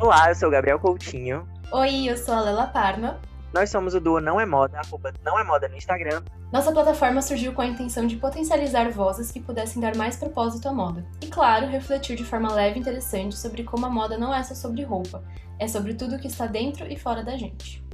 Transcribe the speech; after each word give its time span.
Olá, 0.00 0.30
eu 0.30 0.34
sou 0.34 0.48
o 0.48 0.50
Gabriel 0.50 0.80
Coutinho. 0.80 1.46
Oi, 1.70 2.06
eu 2.08 2.16
sou 2.16 2.32
a 2.32 2.40
Lela 2.40 2.66
Parma. 2.66 3.20
Nós 3.52 3.68
somos 3.68 3.94
o 3.94 4.00
duo 4.00 4.18
Não 4.18 4.40
é 4.40 4.46
Moda, 4.46 4.78
arroba 4.78 5.12
Não 5.22 5.38
é 5.38 5.44
Moda 5.44 5.68
no 5.68 5.76
Instagram. 5.76 6.24
Nossa 6.50 6.72
plataforma 6.72 7.20
surgiu 7.20 7.52
com 7.52 7.60
a 7.60 7.66
intenção 7.66 8.06
de 8.06 8.16
potencializar 8.16 8.90
vozes 8.90 9.30
que 9.30 9.40
pudessem 9.40 9.78
dar 9.78 9.94
mais 9.94 10.16
propósito 10.16 10.66
à 10.70 10.72
moda. 10.72 11.06
E 11.20 11.26
claro, 11.26 11.66
refletir 11.66 12.16
de 12.16 12.24
forma 12.24 12.50
leve 12.50 12.78
e 12.78 12.80
interessante 12.80 13.36
sobre 13.36 13.62
como 13.62 13.84
a 13.84 13.90
moda 13.90 14.16
não 14.16 14.34
é 14.34 14.42
só 14.42 14.54
sobre 14.54 14.84
roupa, 14.84 15.22
é 15.58 15.68
sobre 15.68 15.92
tudo 15.92 16.18
que 16.18 16.28
está 16.28 16.46
dentro 16.46 16.90
e 16.90 16.96
fora 16.96 17.22
da 17.22 17.36
gente. 17.36 17.84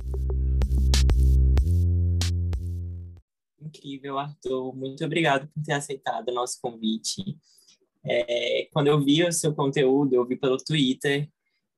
Incrível, 3.61 4.17
Arthur. 4.17 4.77
Muito 4.77 5.05
obrigado 5.05 5.49
por 5.49 5.61
ter 5.61 5.73
aceitado 5.73 6.29
o 6.29 6.35
nosso 6.35 6.61
convite. 6.63 7.37
É, 8.05 8.69
quando 8.73 8.87
eu 8.87 9.05
vi 9.05 9.25
o 9.25 9.33
seu 9.33 9.53
conteúdo, 9.53 10.15
eu 10.15 10.25
vi 10.25 10.37
pelo 10.37 10.57
Twitter 10.57 11.29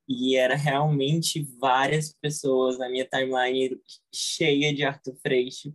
e 0.09 0.35
era 0.35 0.55
realmente 0.55 1.43
várias 1.59 2.11
pessoas 2.11 2.79
na 2.79 2.89
minha 2.89 3.05
timeline 3.05 3.79
cheia 4.11 4.73
de 4.73 4.83
Arthur 4.83 5.15
Freixo. 5.21 5.71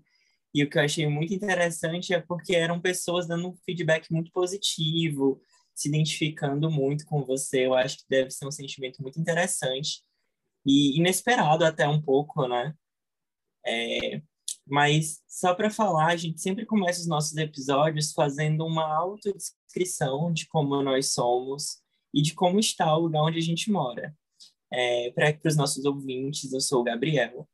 E 0.52 0.64
o 0.64 0.68
que 0.68 0.76
eu 0.76 0.82
achei 0.82 1.06
muito 1.06 1.32
interessante 1.32 2.12
é 2.12 2.20
porque 2.20 2.56
eram 2.56 2.80
pessoas 2.80 3.28
dando 3.28 3.48
um 3.48 3.56
feedback 3.64 4.10
muito 4.10 4.32
positivo, 4.32 5.40
se 5.72 5.88
identificando 5.88 6.68
muito 6.68 7.06
com 7.06 7.24
você. 7.24 7.66
Eu 7.66 7.74
acho 7.74 7.98
que 7.98 8.04
deve 8.08 8.30
ser 8.32 8.44
um 8.46 8.50
sentimento 8.50 9.00
muito 9.00 9.20
interessante 9.20 10.02
e 10.66 10.98
inesperado 10.98 11.64
até 11.64 11.86
um 11.86 12.02
pouco, 12.02 12.48
né? 12.48 12.74
É, 13.64 14.20
mas 14.66 15.22
só 15.28 15.54
para 15.54 15.70
falar, 15.70 16.08
a 16.08 16.16
gente 16.16 16.40
sempre 16.40 16.66
começa 16.66 17.00
os 17.00 17.06
nossos 17.06 17.36
episódios 17.36 18.12
fazendo 18.12 18.66
uma 18.66 18.84
autodescrição 18.96 20.32
de 20.32 20.48
como 20.48 20.82
nós 20.82 21.12
somos 21.12 21.80
e 22.12 22.20
de 22.20 22.34
como 22.34 22.58
está 22.58 22.96
o 22.96 23.00
lugar 23.02 23.22
onde 23.22 23.38
a 23.38 23.42
gente 23.42 23.70
mora. 23.70 24.12
É, 24.73 25.11
Para 25.12 25.38
os 25.44 25.56
nossos 25.56 25.84
ouvintes, 25.84 26.52
eu 26.52 26.61
sou 26.61 26.80
o 26.80 26.84
Gabriel, 26.84 27.48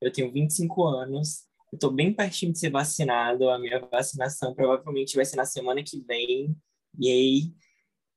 eu 0.00 0.12
tenho 0.12 0.32
25 0.32 0.84
anos, 0.84 1.44
eu 1.72 1.76
estou 1.76 1.90
bem 1.90 2.12
pertinho 2.12 2.52
de 2.52 2.58
ser 2.58 2.70
vacinado, 2.70 3.48
a 3.48 3.58
minha 3.58 3.80
vacinação 3.80 4.54
provavelmente 4.54 5.16
vai 5.16 5.24
ser 5.24 5.36
na 5.36 5.44
semana 5.44 5.82
que 5.82 6.00
vem, 6.00 6.56
e 6.98 7.08
aí 7.08 7.54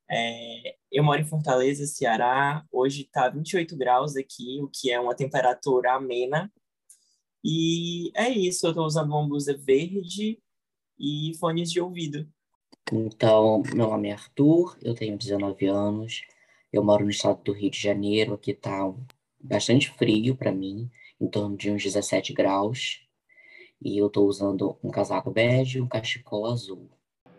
é, 0.10 0.76
eu 0.92 1.04
moro 1.04 1.22
em 1.22 1.26
Fortaleza, 1.26 1.86
Ceará, 1.86 2.66
hoje 2.72 3.04
está 3.04 3.30
28 3.30 3.76
graus 3.76 4.16
aqui, 4.16 4.60
o 4.62 4.70
que 4.70 4.92
é 4.92 5.00
uma 5.00 5.16
temperatura 5.16 5.94
amena, 5.94 6.52
e 7.44 8.12
é 8.16 8.30
isso, 8.30 8.66
eu 8.66 8.72
estou 8.72 8.86
usando 8.86 9.12
uma 9.12 9.28
blusa 9.28 9.56
verde 9.56 10.40
e 11.00 11.32
fones 11.40 11.72
de 11.72 11.80
ouvido. 11.80 12.28
Então, 12.92 13.62
meu 13.74 13.90
nome 13.90 14.10
é 14.10 14.14
Arthur, 14.14 14.78
eu 14.82 14.96
tenho 14.96 15.18
19 15.18 15.66
anos, 15.68 16.22
eu 16.72 16.84
moro 16.84 17.04
no 17.04 17.10
estado 17.10 17.42
do 17.44 17.54
Rio 17.54 17.70
de 17.70 17.80
Janeiro, 17.80 18.34
aqui 18.34 18.54
tá 18.54 18.94
bastante 19.40 19.90
frio 19.92 20.36
para 20.36 20.52
mim, 20.52 20.90
em 21.20 21.28
torno 21.28 21.56
de 21.56 21.72
uns 21.72 21.84
17 21.84 22.34
graus. 22.34 23.08
E 23.82 23.98
eu 23.98 24.10
tô 24.10 24.24
usando 24.26 24.78
um 24.84 24.90
casaco 24.90 25.30
bege 25.32 25.78
e 25.78 25.82
um 25.82 25.88
cachecol 25.88 26.48
azul. 26.48 26.90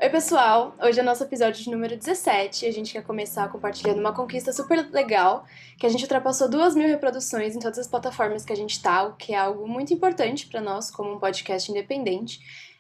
Oi, 0.01 0.09
pessoal! 0.11 0.77
Hoje 0.81 1.01
é 1.01 1.03
nosso 1.03 1.25
episódio 1.25 1.61
de 1.61 1.69
número 1.69 1.97
17 1.97 2.65
e 2.65 2.69
a 2.69 2.73
gente 2.73 2.93
quer 2.93 3.03
começar 3.03 3.51
compartilhando 3.51 3.99
uma 3.99 4.15
conquista 4.15 4.53
super 4.53 4.89
legal, 4.93 5.45
que 5.77 5.85
a 5.85 5.89
gente 5.89 6.03
ultrapassou 6.03 6.49
duas 6.49 6.77
mil 6.77 6.87
reproduções 6.87 7.57
em 7.57 7.59
todas 7.59 7.81
as 7.81 7.89
plataformas 7.89 8.45
que 8.45 8.53
a 8.53 8.57
gente 8.57 8.81
tá, 8.81 9.03
o 9.03 9.17
que 9.17 9.35
é 9.35 9.37
algo 9.37 9.67
muito 9.67 9.93
importante 9.93 10.47
para 10.47 10.61
nós 10.61 10.89
como 10.89 11.13
um 11.13 11.19
podcast 11.19 11.69
independente. 11.69 12.39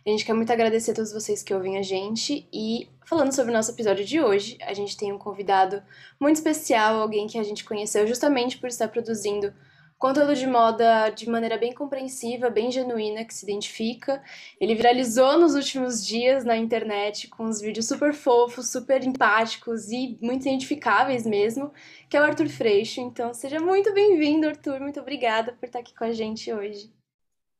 A 0.08 0.10
gente 0.10 0.24
quer 0.24 0.32
muito 0.32 0.50
agradecer 0.50 0.92
a 0.92 0.94
todos 0.94 1.12
vocês 1.12 1.42
que 1.42 1.52
ouvem 1.52 1.76
a 1.76 1.82
gente 1.82 2.48
e 2.50 2.88
falando 3.04 3.30
sobre 3.30 3.50
o 3.50 3.54
nosso 3.54 3.72
episódio 3.72 4.06
de 4.06 4.18
hoje, 4.18 4.56
a 4.62 4.72
gente 4.72 4.96
tem 4.96 5.12
um 5.12 5.18
convidado 5.18 5.82
muito 6.18 6.36
especial, 6.36 6.98
alguém 6.98 7.26
que 7.26 7.38
a 7.38 7.42
gente 7.42 7.62
conheceu 7.62 8.06
justamente 8.06 8.56
por 8.56 8.70
estar 8.70 8.88
produzindo 8.88 9.52
conteúdo 9.98 10.34
de 10.34 10.46
moda 10.46 11.10
de 11.10 11.28
maneira 11.28 11.58
bem 11.58 11.74
compreensiva, 11.74 12.48
bem 12.48 12.70
genuína, 12.70 13.22
que 13.22 13.34
se 13.34 13.44
identifica. 13.44 14.22
Ele 14.58 14.74
viralizou 14.74 15.38
nos 15.38 15.54
últimos 15.54 16.02
dias 16.02 16.42
na 16.42 16.56
internet 16.56 17.28
com 17.28 17.44
uns 17.44 17.60
vídeos 17.60 17.86
super 17.86 18.14
fofos, 18.14 18.70
super 18.70 19.04
empáticos 19.04 19.90
e 19.90 20.16
muito 20.22 20.48
identificáveis 20.48 21.26
mesmo, 21.26 21.70
que 22.08 22.16
é 22.16 22.20
o 22.22 22.24
Arthur 22.24 22.48
Freixo. 22.48 23.02
Então, 23.02 23.34
seja 23.34 23.60
muito 23.60 23.92
bem-vindo, 23.92 24.48
Arthur. 24.48 24.80
Muito 24.80 25.00
obrigada 25.00 25.52
por 25.52 25.66
estar 25.66 25.80
aqui 25.80 25.94
com 25.94 26.04
a 26.04 26.12
gente 26.12 26.50
hoje. 26.50 26.96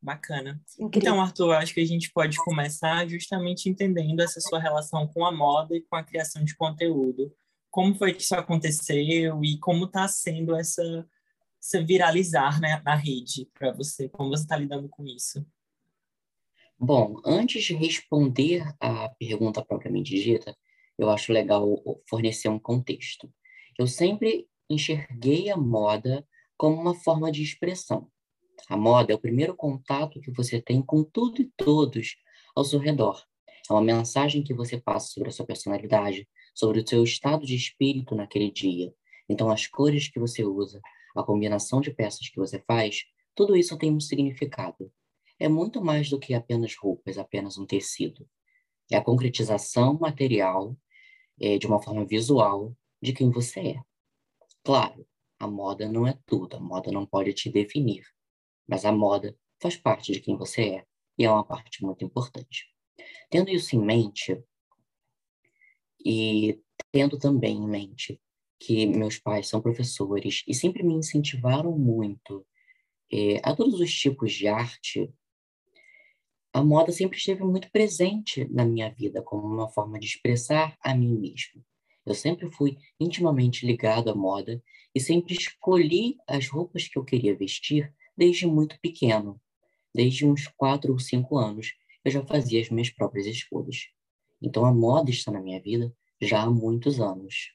Bacana. 0.01 0.61
Incrível. 0.79 1.11
Então, 1.11 1.21
Arthur, 1.21 1.53
acho 1.55 1.73
que 1.73 1.81
a 1.81 1.85
gente 1.85 2.11
pode 2.11 2.37
começar 2.37 3.07
justamente 3.07 3.69
entendendo 3.69 4.21
essa 4.21 4.39
sua 4.39 4.59
relação 4.59 5.07
com 5.07 5.25
a 5.25 5.31
moda 5.31 5.75
e 5.75 5.81
com 5.81 5.95
a 5.95 6.03
criação 6.03 6.43
de 6.43 6.55
conteúdo. 6.55 7.33
Como 7.69 7.93
foi 7.93 8.13
que 8.13 8.21
isso 8.21 8.35
aconteceu 8.35 9.43
e 9.43 9.57
como 9.59 9.85
está 9.85 10.07
sendo 10.07 10.55
essa, 10.55 11.05
essa 11.61 11.83
viralizar 11.83 12.61
né, 12.61 12.81
na 12.85 12.95
rede 12.95 13.49
para 13.53 13.73
você? 13.73 14.07
Como 14.07 14.29
você 14.29 14.43
está 14.43 14.55
lidando 14.55 14.87
com 14.87 15.05
isso? 15.05 15.45
Bom, 16.79 17.19
antes 17.25 17.65
de 17.65 17.73
responder 17.73 18.63
a 18.79 19.09
pergunta 19.09 19.63
propriamente 19.63 20.15
dita, 20.15 20.55
eu 20.97 21.09
acho 21.09 21.33
legal 21.33 21.67
fornecer 22.09 22.47
um 22.47 22.57
contexto. 22.57 23.29
Eu 23.77 23.85
sempre 23.85 24.47
enxerguei 24.69 25.49
a 25.49 25.57
moda 25.57 26.25
como 26.57 26.79
uma 26.79 26.95
forma 26.95 27.31
de 27.31 27.43
expressão. 27.43 28.09
A 28.67 28.75
moda 28.75 29.13
é 29.13 29.15
o 29.15 29.19
primeiro 29.19 29.55
contato 29.55 30.19
que 30.19 30.31
você 30.31 30.61
tem 30.61 30.81
com 30.81 31.03
tudo 31.03 31.41
e 31.41 31.51
todos 31.55 32.15
ao 32.55 32.63
seu 32.63 32.79
redor. 32.79 33.23
É 33.69 33.73
uma 33.73 33.81
mensagem 33.81 34.43
que 34.43 34.53
você 34.53 34.79
passa 34.79 35.07
sobre 35.07 35.29
a 35.29 35.31
sua 35.31 35.45
personalidade, 35.45 36.27
sobre 36.53 36.79
o 36.79 36.87
seu 36.87 37.03
estado 37.03 37.45
de 37.45 37.55
espírito 37.55 38.15
naquele 38.15 38.51
dia. 38.51 38.93
Então, 39.27 39.49
as 39.49 39.67
cores 39.67 40.09
que 40.09 40.19
você 40.19 40.43
usa, 40.43 40.81
a 41.15 41.23
combinação 41.23 41.79
de 41.79 41.91
peças 41.91 42.29
que 42.29 42.37
você 42.37 42.59
faz, 42.67 43.03
tudo 43.35 43.55
isso 43.55 43.77
tem 43.77 43.91
um 43.91 43.99
significado. 43.99 44.91
É 45.39 45.47
muito 45.47 45.83
mais 45.83 46.09
do 46.09 46.19
que 46.19 46.33
apenas 46.33 46.75
roupas, 46.75 47.17
apenas 47.17 47.57
um 47.57 47.65
tecido. 47.65 48.27
É 48.91 48.97
a 48.97 49.03
concretização 49.03 49.97
material, 49.99 50.75
é, 51.39 51.57
de 51.57 51.67
uma 51.67 51.81
forma 51.81 52.05
visual, 52.05 52.75
de 53.01 53.13
quem 53.13 53.29
você 53.29 53.59
é. 53.59 53.81
Claro, 54.63 55.07
a 55.39 55.47
moda 55.47 55.87
não 55.87 56.05
é 56.07 56.17
tudo, 56.25 56.57
a 56.57 56.59
moda 56.59 56.91
não 56.91 57.05
pode 57.05 57.33
te 57.33 57.49
definir 57.49 58.03
mas 58.69 58.85
a 58.85 58.91
moda 58.91 59.35
faz 59.59 59.75
parte 59.75 60.11
de 60.11 60.21
quem 60.21 60.37
você 60.37 60.61
é 60.61 60.85
e 61.17 61.25
é 61.25 61.31
uma 61.31 61.43
parte 61.43 61.83
muito 61.83 62.05
importante. 62.05 62.67
Tendo 63.29 63.49
isso 63.49 63.75
em 63.75 63.83
mente, 63.83 64.41
e 66.05 66.61
tendo 66.91 67.17
também 67.17 67.57
em 67.57 67.67
mente 67.67 68.21
que 68.59 68.85
meus 68.85 69.17
pais 69.17 69.47
são 69.47 69.61
professores 69.61 70.43
e 70.47 70.53
sempre 70.53 70.83
me 70.83 70.93
incentivaram 70.93 71.77
muito 71.77 72.45
é, 73.11 73.41
a 73.43 73.55
todos 73.55 73.79
os 73.79 73.91
tipos 73.91 74.31
de 74.31 74.47
arte, 74.47 75.11
a 76.53 76.63
moda 76.63 76.91
sempre 76.91 77.17
esteve 77.17 77.43
muito 77.43 77.69
presente 77.71 78.47
na 78.51 78.65
minha 78.65 78.89
vida 78.89 79.21
como 79.21 79.47
uma 79.47 79.69
forma 79.69 79.99
de 79.99 80.05
expressar 80.05 80.77
a 80.81 80.93
mim 80.93 81.17
mesmo. 81.17 81.63
Eu 82.05 82.15
sempre 82.15 82.51
fui 82.51 82.77
intimamente 82.99 83.65
ligado 83.65 84.09
à 84.09 84.15
moda 84.15 84.61
e 84.93 84.99
sempre 84.99 85.33
escolhi 85.33 86.17
as 86.27 86.47
roupas 86.47 86.87
que 86.87 86.97
eu 86.97 87.03
queria 87.03 87.35
vestir 87.35 87.93
desde 88.19 88.45
muito 88.45 88.77
pequeno. 88.81 89.41
Desde 89.95 90.25
uns 90.25 90.45
quatro 90.49 90.91
ou 90.91 90.99
cinco 90.99 91.37
anos, 91.37 91.73
eu 92.03 92.11
já 92.11 92.21
fazia 92.25 92.61
as 92.61 92.69
minhas 92.69 92.89
próprias 92.89 93.25
escolhas. 93.25 93.87
Então 94.41 94.65
a 94.65 94.73
moda 94.73 95.09
está 95.09 95.31
na 95.31 95.41
minha 95.41 95.61
vida 95.61 95.95
já 96.21 96.43
há 96.43 96.49
muitos 96.49 96.99
anos. 96.99 97.53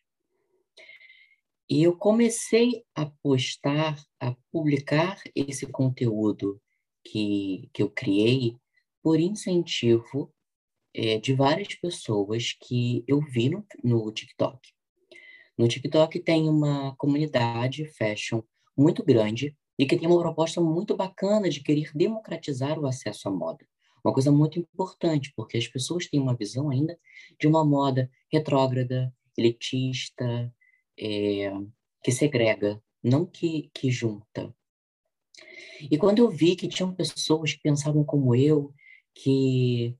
E 1.68 1.82
eu 1.82 1.96
comecei 1.96 2.82
a 2.94 3.04
postar, 3.22 4.02
a 4.18 4.34
publicar 4.50 5.22
esse 5.34 5.66
conteúdo 5.66 6.60
que, 7.04 7.68
que 7.72 7.82
eu 7.82 7.90
criei 7.90 8.56
por 9.02 9.20
incentivo 9.20 10.32
é, 10.94 11.18
de 11.18 11.34
várias 11.34 11.74
pessoas 11.74 12.54
que 12.58 13.04
eu 13.06 13.20
vi 13.20 13.50
no, 13.50 13.66
no 13.82 14.10
TikTok. 14.10 14.58
No 15.58 15.68
TikTok 15.68 16.20
tem 16.20 16.48
uma 16.48 16.96
comunidade 16.96 17.86
fashion 17.96 18.42
muito 18.76 19.04
grande 19.04 19.54
e 19.78 19.86
que 19.86 19.96
tem 19.96 20.08
uma 20.08 20.20
proposta 20.20 20.60
muito 20.60 20.96
bacana 20.96 21.48
de 21.48 21.60
querer 21.60 21.90
democratizar 21.94 22.78
o 22.78 22.86
acesso 22.86 23.28
à 23.28 23.30
moda. 23.30 23.66
Uma 24.04 24.12
coisa 24.12 24.30
muito 24.30 24.58
importante, 24.58 25.32
porque 25.34 25.56
as 25.56 25.66
pessoas 25.66 26.06
têm 26.06 26.20
uma 26.20 26.36
visão 26.36 26.70
ainda 26.70 26.98
de 27.40 27.46
uma 27.46 27.64
moda 27.64 28.10
retrógrada, 28.30 29.12
elitista, 29.36 30.52
é, 30.98 31.52
que 32.02 32.12
segrega, 32.12 32.82
não 33.02 33.24
que, 33.24 33.70
que 33.72 33.90
junta. 33.90 34.54
E 35.90 35.98
quando 35.98 36.18
eu 36.18 36.30
vi 36.30 36.54
que 36.54 36.68
tinham 36.68 36.94
pessoas 36.94 37.54
que 37.54 37.62
pensavam 37.62 38.04
como 38.04 38.34
eu, 38.34 38.72
que, 39.14 39.96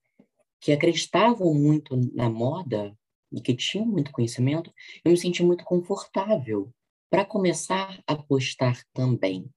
que 0.61 0.73
acreditavam 0.73 1.53
muito 1.55 1.97
na 2.15 2.29
moda 2.29 2.97
e 3.33 3.41
que 3.41 3.55
tinham 3.55 3.87
muito 3.87 4.13
conhecimento, 4.13 4.73
eu 5.05 5.11
me 5.11 5.17
senti 5.17 5.43
muito 5.43 5.65
confortável 5.65 6.73
para 7.11 7.25
começar 7.25 8.03
a 8.07 8.17
postar 8.17 8.83
também. 8.93 9.51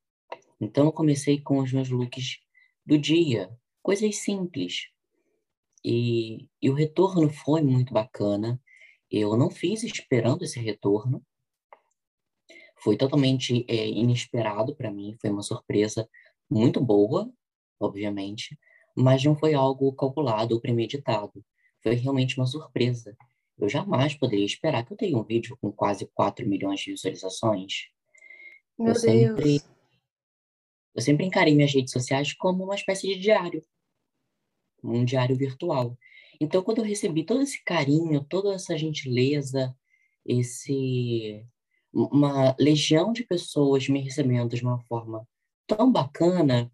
Então, 0.60 0.86
eu 0.86 0.92
comecei 0.92 1.40
com 1.40 1.60
os 1.60 1.72
meus 1.72 1.90
looks 1.90 2.40
do 2.86 2.98
dia, 2.98 3.50
coisas 3.82 4.18
simples. 4.18 4.88
E, 5.84 6.50
e 6.62 6.70
o 6.70 6.74
retorno 6.74 7.30
foi 7.30 7.62
muito 7.62 7.94
bacana. 7.94 8.62
Eu 9.10 9.38
não 9.38 9.50
fiz 9.50 9.84
esperando 9.84 10.44
esse 10.44 10.60
retorno. 10.60 11.24
foi 12.80 12.98
totalmente 12.98 13.66
é, 13.68 13.88
inesperado 13.88 14.76
para 14.76 14.92
mim, 14.92 15.16
foi 15.20 15.30
uma 15.30 15.42
surpresa 15.42 16.08
muito 16.50 16.80
boa, 16.80 17.32
obviamente, 17.80 18.58
mas 18.96 19.24
não 19.24 19.36
foi 19.36 19.54
algo 19.54 19.94
calculado 19.94 20.56
ou 20.56 20.62
premeditado. 20.62 21.44
Foi 21.82 21.96
realmente 21.96 22.38
uma 22.38 22.46
surpresa. 22.46 23.16
Eu 23.58 23.68
jamais 23.68 24.16
poderia 24.16 24.46
esperar 24.46 24.86
que 24.86 24.94
eu 24.94 24.98
tenha 24.98 25.18
um 25.18 25.24
vídeo 25.24 25.58
com 25.60 25.72
quase 25.72 26.06
4 26.14 26.48
milhões 26.48 26.80
de 26.80 26.92
visualizações. 26.92 27.90
Meu 28.78 28.90
eu 28.90 28.94
Deus. 28.94 29.02
sempre 29.02 29.77
eu 30.98 31.02
sempre 31.04 31.28
encarei 31.28 31.54
minhas 31.56 31.72
redes 31.72 31.94
sociais 31.94 32.34
como 32.34 32.64
uma 32.64 32.74
espécie 32.74 33.08
de 33.08 33.20
diário, 33.20 33.64
um 34.84 35.06
diário 35.06 35.36
virtual. 35.36 35.96
Então, 36.42 36.64
quando 36.64 36.80
eu 36.80 36.84
recebi 36.84 37.24
todo 37.24 37.44
esse 37.44 37.64
carinho, 37.64 38.26
toda 38.28 38.56
essa 38.56 38.76
gentileza, 38.76 39.76
esse 40.26 41.46
uma 41.94 42.56
legião 42.60 43.14
de 43.14 43.24
pessoas 43.24 43.88
me 43.88 44.02
recebendo 44.02 44.56
de 44.56 44.64
uma 44.64 44.80
forma 44.86 45.28
tão 45.68 45.92
bacana, 45.92 46.72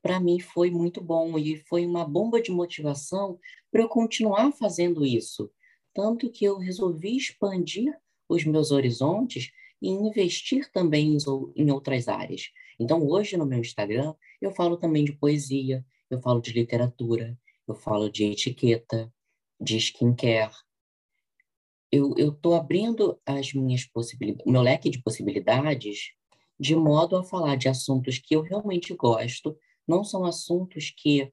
para 0.00 0.20
mim 0.20 0.38
foi 0.38 0.70
muito 0.70 1.00
bom 1.00 1.36
e 1.36 1.56
foi 1.56 1.84
uma 1.84 2.04
bomba 2.04 2.40
de 2.40 2.52
motivação 2.52 3.38
para 3.70 3.82
eu 3.82 3.88
continuar 3.88 4.52
fazendo 4.52 5.04
isso. 5.04 5.50
Tanto 5.92 6.30
que 6.30 6.44
eu 6.44 6.56
resolvi 6.56 7.16
expandir 7.16 7.92
os 8.28 8.44
meus 8.44 8.70
horizontes 8.70 9.50
e 9.80 9.88
investir 9.88 10.70
também 10.72 11.16
em 11.56 11.70
outras 11.70 12.08
áreas. 12.08 12.50
Então, 12.78 13.06
hoje 13.06 13.36
no 13.36 13.46
meu 13.46 13.58
Instagram, 13.58 14.14
eu 14.40 14.52
falo 14.52 14.76
também 14.76 15.04
de 15.04 15.12
poesia, 15.12 15.84
eu 16.08 16.20
falo 16.20 16.40
de 16.40 16.52
literatura, 16.52 17.38
eu 17.66 17.74
falo 17.74 18.10
de 18.10 18.24
etiqueta, 18.24 19.12
de 19.60 19.76
skincare. 19.76 20.54
Eu 21.92 22.14
estou 22.16 22.54
abrindo 22.54 23.20
as 23.26 23.52
minhas 23.52 23.84
possibilidades, 23.84 24.46
o 24.46 24.50
meu 24.50 24.62
leque 24.62 24.90
de 24.90 25.02
possibilidades 25.02 26.12
de 26.58 26.76
modo 26.76 27.16
a 27.16 27.24
falar 27.24 27.56
de 27.56 27.68
assuntos 27.68 28.18
que 28.18 28.36
eu 28.36 28.42
realmente 28.42 28.94
gosto, 28.94 29.56
não 29.88 30.04
são 30.04 30.26
assuntos 30.26 30.92
que 30.94 31.32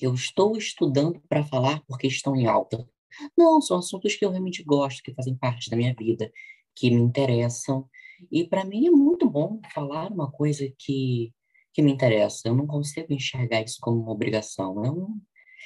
eu 0.00 0.14
estou 0.14 0.56
estudando 0.56 1.20
para 1.28 1.44
falar 1.44 1.82
porque 1.86 2.06
estão 2.06 2.36
em 2.36 2.46
alta. 2.46 2.88
Não, 3.36 3.60
são 3.60 3.78
assuntos 3.78 4.14
que 4.14 4.24
eu 4.24 4.30
realmente 4.30 4.62
gosto, 4.62 5.02
que 5.02 5.12
fazem 5.12 5.36
parte 5.36 5.68
da 5.68 5.76
minha 5.76 5.94
vida, 5.94 6.32
que 6.74 6.90
me 6.90 7.00
interessam. 7.00 7.88
E 8.30 8.44
para 8.44 8.64
mim 8.64 8.86
é 8.86 8.90
muito 8.90 9.28
bom 9.28 9.60
falar 9.72 10.10
uma 10.10 10.30
coisa 10.30 10.66
que, 10.78 11.32
que 11.72 11.82
me 11.82 11.92
interessa. 11.92 12.48
Eu 12.48 12.54
não 12.54 12.66
consigo 12.66 13.12
enxergar 13.12 13.62
isso 13.62 13.78
como 13.80 14.00
uma 14.02 14.12
obrigação. 14.12 14.84
É 14.84 14.90
um, 14.90 15.20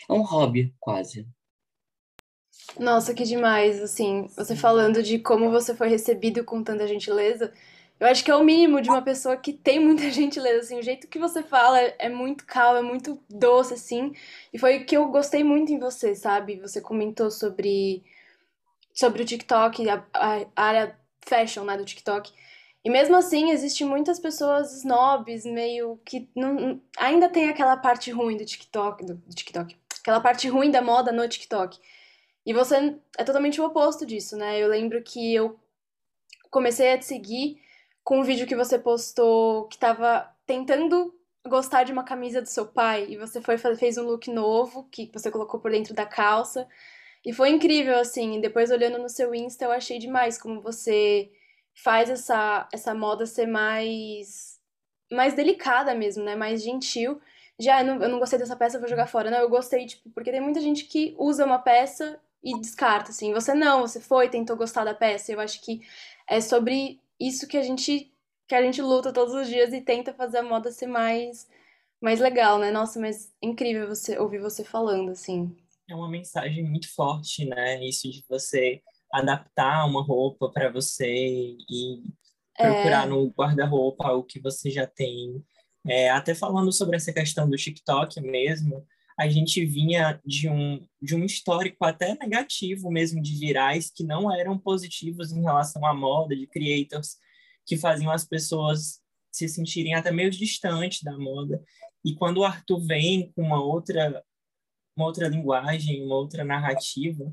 é 0.08 0.12
um 0.12 0.22
hobby, 0.22 0.74
quase. 0.78 1.26
Nossa, 2.78 3.14
que 3.14 3.24
demais, 3.24 3.80
assim, 3.80 4.26
você 4.36 4.56
falando 4.56 5.02
de 5.02 5.18
como 5.18 5.50
você 5.50 5.74
foi 5.74 5.88
recebido 5.88 6.44
com 6.44 6.62
tanta 6.62 6.86
gentileza, 6.88 7.52
eu 8.00 8.06
acho 8.08 8.24
que 8.24 8.30
é 8.30 8.36
o 8.36 8.42
mínimo 8.42 8.80
de 8.80 8.90
uma 8.90 9.02
pessoa 9.02 9.36
que 9.36 9.52
tem 9.52 9.78
muita 9.78 10.10
gentileza, 10.10 10.60
assim, 10.60 10.78
o 10.78 10.82
jeito 10.82 11.06
que 11.06 11.18
você 11.18 11.42
fala 11.42 11.78
é 11.78 12.08
muito 12.08 12.44
calmo, 12.44 12.78
é 12.78 12.82
muito 12.82 13.20
doce, 13.30 13.74
assim, 13.74 14.12
e 14.52 14.58
foi 14.58 14.78
o 14.78 14.86
que 14.86 14.96
eu 14.96 15.06
gostei 15.08 15.44
muito 15.44 15.72
em 15.72 15.78
você, 15.78 16.14
sabe? 16.14 16.60
Você 16.60 16.80
comentou 16.80 17.30
sobre, 17.30 18.02
sobre 18.94 19.22
o 19.22 19.26
TikTok, 19.26 19.88
a, 19.90 20.04
a 20.14 20.46
área 20.62 20.98
fashion, 21.26 21.64
né, 21.64 21.76
do 21.76 21.84
TikTok, 21.84 22.32
e 22.84 22.90
mesmo 22.90 23.16
assim, 23.16 23.50
existem 23.50 23.86
muitas 23.86 24.20
pessoas 24.20 24.76
snobs, 24.76 25.46
meio 25.46 25.98
que 26.04 26.28
não, 26.36 26.80
ainda 26.98 27.30
tem 27.30 27.48
aquela 27.48 27.78
parte 27.78 28.10
ruim 28.10 28.36
do 28.36 28.44
TikTok, 28.44 29.04
do, 29.06 29.14
do 29.14 29.34
TikTok, 29.34 29.74
aquela 30.00 30.20
parte 30.20 30.48
ruim 30.48 30.70
da 30.70 30.82
moda 30.82 31.10
no 31.10 31.26
TikTok. 31.26 31.80
E 32.44 32.52
você 32.52 32.94
é 33.16 33.24
totalmente 33.24 33.58
o 33.58 33.64
oposto 33.64 34.04
disso, 34.04 34.36
né? 34.36 34.58
Eu 34.58 34.68
lembro 34.68 35.02
que 35.02 35.34
eu 35.34 35.58
comecei 36.50 36.92
a 36.92 36.98
te 36.98 37.06
seguir 37.06 37.58
com 38.04 38.20
um 38.20 38.22
vídeo 38.22 38.46
que 38.46 38.54
você 38.54 38.78
postou 38.78 39.66
que 39.68 39.78
tava 39.78 40.30
tentando 40.46 41.14
gostar 41.46 41.84
de 41.84 41.92
uma 41.92 42.04
camisa 42.04 42.42
do 42.42 42.48
seu 42.48 42.66
pai 42.66 43.06
e 43.08 43.16
você 43.16 43.40
foi 43.40 43.56
fez 43.56 43.96
um 43.96 44.04
look 44.04 44.30
novo 44.30 44.86
que 44.90 45.10
você 45.12 45.30
colocou 45.30 45.58
por 45.58 45.70
dentro 45.70 45.94
da 45.94 46.04
calça. 46.04 46.68
E 47.24 47.32
foi 47.32 47.50
incrível 47.50 47.98
assim, 47.98 48.40
depois 48.40 48.70
olhando 48.70 48.98
no 48.98 49.08
seu 49.08 49.34
Insta, 49.34 49.64
eu 49.64 49.72
achei 49.72 49.98
demais 49.98 50.36
como 50.38 50.60
você 50.60 51.30
faz 51.74 52.10
essa 52.10 52.68
essa 52.72 52.94
moda 52.94 53.26
ser 53.26 53.46
mais 53.46 54.60
mais 55.12 55.34
delicada 55.34 55.94
mesmo, 55.94 56.24
né? 56.24 56.36
Mais 56.36 56.62
gentil. 56.62 57.20
Já 57.58 57.80
eu 57.82 57.86
não, 57.86 58.02
eu 58.02 58.08
não 58.08 58.18
gostei 58.18 58.38
dessa 58.38 58.56
peça, 58.56 58.78
vou 58.78 58.88
jogar 58.88 59.06
fora. 59.06 59.30
Não, 59.30 59.38
eu 59.38 59.48
gostei, 59.48 59.86
tipo, 59.86 60.10
porque 60.10 60.30
tem 60.32 60.40
muita 60.40 60.60
gente 60.60 60.84
que 60.84 61.14
usa 61.18 61.44
uma 61.44 61.58
peça 61.58 62.20
e 62.42 62.58
descarta, 62.60 63.10
assim. 63.10 63.32
Você 63.32 63.54
não, 63.54 63.82
você 63.82 64.00
foi, 64.00 64.28
tentou 64.28 64.56
gostar 64.56 64.84
da 64.84 64.94
peça. 64.94 65.32
Eu 65.32 65.40
acho 65.40 65.60
que 65.62 65.80
é 66.28 66.40
sobre 66.40 67.00
isso 67.18 67.46
que 67.48 67.56
a 67.56 67.62
gente 67.62 68.10
que 68.46 68.54
a 68.54 68.60
gente 68.62 68.82
luta 68.82 69.12
todos 69.12 69.32
os 69.34 69.48
dias 69.48 69.72
e 69.72 69.80
tenta 69.80 70.12
fazer 70.12 70.38
a 70.38 70.42
moda 70.42 70.70
ser 70.70 70.86
mais 70.86 71.48
mais 72.00 72.20
legal, 72.20 72.58
né? 72.58 72.70
Nossa, 72.70 73.00
mas 73.00 73.32
incrível 73.42 73.88
você 73.88 74.18
ouvir 74.18 74.38
você 74.40 74.64
falando 74.64 75.10
assim. 75.12 75.56
É 75.88 75.94
uma 75.94 76.08
mensagem 76.08 76.64
muito 76.64 76.92
forte, 76.94 77.44
né? 77.44 77.84
Isso 77.84 78.10
de 78.10 78.24
você 78.28 78.80
adaptar 79.12 79.86
uma 79.86 80.02
roupa 80.02 80.50
para 80.50 80.70
você 80.72 81.06
e 81.06 82.02
procurar 82.56 83.06
é... 83.06 83.10
no 83.10 83.28
guarda-roupa 83.30 84.12
o 84.12 84.24
que 84.24 84.40
você 84.40 84.70
já 84.70 84.86
tem. 84.86 85.44
É, 85.86 86.10
até 86.10 86.34
falando 86.34 86.72
sobre 86.72 86.96
essa 86.96 87.12
questão 87.12 87.48
do 87.48 87.56
TikTok 87.56 88.20
mesmo, 88.20 88.86
a 89.18 89.28
gente 89.28 89.64
vinha 89.64 90.20
de 90.24 90.48
um, 90.48 90.84
de 91.00 91.14
um 91.14 91.24
histórico 91.24 91.84
até 91.84 92.14
negativo 92.14 92.90
mesmo 92.90 93.22
de 93.22 93.38
virais 93.38 93.90
que 93.94 94.02
não 94.02 94.32
eram 94.34 94.58
positivos 94.58 95.30
em 95.30 95.42
relação 95.42 95.84
à 95.86 95.94
moda, 95.94 96.34
de 96.34 96.46
creators 96.46 97.16
que 97.66 97.76
faziam 97.76 98.10
as 98.10 98.24
pessoas 98.24 99.00
se 99.30 99.48
sentirem 99.48 99.94
até 99.94 100.10
meio 100.10 100.30
distantes 100.30 101.02
da 101.02 101.16
moda. 101.16 101.62
E 102.04 102.14
quando 102.14 102.38
o 102.38 102.44
Arthur 102.44 102.80
vem 102.80 103.32
com 103.32 103.42
uma 103.42 103.62
outra 103.62 104.22
uma 104.96 105.06
outra 105.06 105.28
linguagem, 105.28 106.04
uma 106.04 106.16
outra 106.16 106.44
narrativa, 106.44 107.32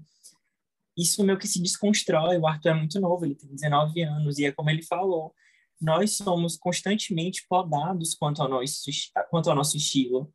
isso 0.97 1.23
meio 1.23 1.37
que 1.37 1.47
se 1.47 1.61
desconstrói. 1.61 2.37
O 2.37 2.47
Arthur 2.47 2.69
é 2.69 2.73
muito 2.73 2.99
novo, 2.99 3.25
ele 3.25 3.35
tem 3.35 3.49
19 3.49 4.01
anos 4.03 4.37
e 4.39 4.45
é 4.45 4.51
como 4.51 4.69
ele 4.69 4.83
falou, 4.83 5.33
nós 5.79 6.15
somos 6.17 6.57
constantemente 6.57 7.45
podados 7.47 8.13
quanto 8.13 8.41
ao 8.41 8.49
nosso 8.49 8.83
quanto 9.29 9.49
ao 9.49 9.55
nosso 9.55 9.77
estilo. 9.77 10.31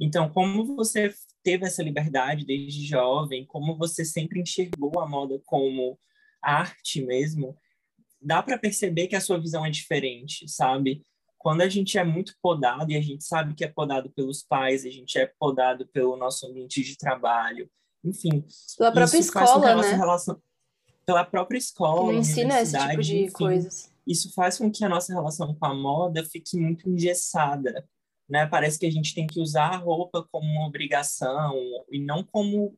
Então, 0.00 0.28
como 0.28 0.76
você 0.76 1.14
teve 1.42 1.64
essa 1.64 1.82
liberdade 1.82 2.44
desde 2.44 2.84
jovem, 2.84 3.46
como 3.46 3.76
você 3.76 4.04
sempre 4.04 4.40
enxergou 4.40 4.98
a 5.00 5.08
moda 5.08 5.40
como 5.46 5.98
arte 6.42 7.02
mesmo, 7.02 7.56
dá 8.20 8.42
para 8.42 8.58
perceber 8.58 9.06
que 9.06 9.16
a 9.16 9.20
sua 9.20 9.40
visão 9.40 9.64
é 9.64 9.70
diferente, 9.70 10.48
sabe? 10.48 11.04
Quando 11.44 11.60
a 11.60 11.68
gente 11.68 11.98
é 11.98 12.04
muito 12.04 12.34
podado 12.40 12.90
e 12.90 12.96
a 12.96 13.02
gente 13.02 13.22
sabe 13.22 13.54
que 13.54 13.64
é 13.64 13.68
podado 13.68 14.10
pelos 14.10 14.42
pais, 14.42 14.86
a 14.86 14.90
gente 14.90 15.18
é 15.18 15.30
podado 15.38 15.86
pelo 15.88 16.16
nosso 16.16 16.46
ambiente 16.46 16.82
de 16.82 16.96
trabalho, 16.96 17.70
enfim. 18.02 18.44
Pela 18.78 18.90
própria 18.90 19.18
escola, 19.18 19.82
né? 19.82 19.92
Relação, 19.92 20.42
pela 21.04 21.24
própria 21.24 21.58
escola, 21.58 22.12
que 22.12 22.18
ensina 22.18 22.62
esse 22.62 22.78
tipo 22.78 23.02
de 23.02 23.24
enfim, 23.24 23.32
coisas. 23.32 23.92
Isso 24.06 24.32
faz 24.32 24.56
com 24.56 24.70
que 24.70 24.84
a 24.84 24.88
nossa 24.88 25.12
relação 25.12 25.54
com 25.54 25.66
a 25.66 25.74
moda 25.74 26.24
fique 26.24 26.56
muito 26.56 26.88
engessada 26.88 27.86
né? 28.28 28.46
Parece 28.46 28.78
que 28.78 28.86
a 28.86 28.90
gente 28.90 29.14
tem 29.14 29.26
que 29.26 29.40
usar 29.40 29.68
a 29.68 29.76
roupa 29.76 30.26
como 30.30 30.48
uma 30.48 30.66
obrigação 30.66 31.54
e 31.90 32.00
não 32.00 32.24
como 32.24 32.76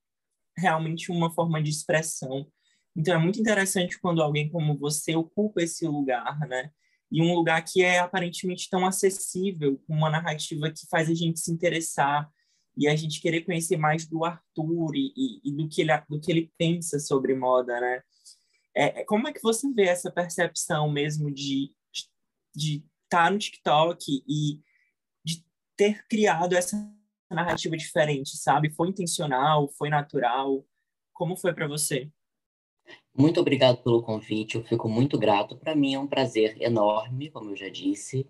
realmente 0.57 1.11
uma 1.11 1.31
forma 1.31 1.63
de 1.63 1.71
expressão. 1.71 2.47
Então 2.95 3.15
é 3.15 3.19
muito 3.19 3.41
interessante 3.41 3.99
quando 4.01 4.23
alguém 4.23 4.49
como 4.49 4.77
você 4.77 5.15
ocupa 5.15 5.63
esse 5.63 5.87
lugar, 5.87 6.39
né? 6.41 6.71
E 7.11 7.23
um 7.23 7.35
lugar 7.35 7.63
que 7.63 7.83
é 7.83 7.99
aparentemente 7.99 8.69
tão 8.69 8.87
acessível, 8.87 9.79
com 9.87 9.95
uma 9.95 10.11
narrativa 10.11 10.71
que 10.71 10.87
faz 10.91 11.09
a 11.09 11.15
gente 11.15 11.41
se 11.41 11.53
interessar 11.53 12.29
e 12.77 12.89
a 12.89 12.97
gente 12.97 13.21
querer 13.21 13.43
conhecer 13.43 13.77
mais 13.77 14.07
do 14.07 14.25
Arthur 14.25 14.95
e, 14.95 15.13
e, 15.17 15.41
e 15.45 15.53
do, 15.53 15.69
que 15.69 15.81
ele, 15.81 15.97
do 16.09 16.21
que 16.21 16.31
ele 16.31 16.53
pensa 16.59 16.99
sobre 16.99 17.35
moda, 17.35 17.81
né? 17.81 18.03
É, 18.75 19.05
como 19.05 19.27
é 19.27 19.33
que 19.33 19.43
você 19.43 19.73
vê 19.73 19.85
essa 19.85 20.11
percepção 20.11 20.91
mesmo 20.91 21.33
de 21.33 21.73
de 22.57 22.83
estar 23.05 23.27
tá 23.27 23.31
no 23.31 23.39
TikTok 23.39 24.25
e 24.27 24.61
ter 25.77 26.07
criado 26.09 26.55
essa 26.55 26.75
narrativa 27.31 27.77
diferente, 27.77 28.37
sabe? 28.39 28.71
Foi 28.71 28.89
intencional, 28.89 29.69
foi 29.77 29.91
natural? 29.91 30.67
Como 31.13 31.37
foi 31.37 31.53
para 31.53 31.69
você? 31.69 32.11
Muito 33.17 33.41
obrigado 33.41 33.83
pelo 33.83 34.03
convite, 34.03 34.57
eu 34.57 34.65
fico 34.65 34.89
muito 34.89 35.19
grato. 35.19 35.57
Para 35.57 35.75
mim 35.75 35.95
é 35.95 35.99
um 35.99 36.07
prazer 36.07 36.61
enorme, 36.61 37.31
como 37.31 37.51
eu 37.51 37.57
já 37.57 37.69
disse, 37.69 38.29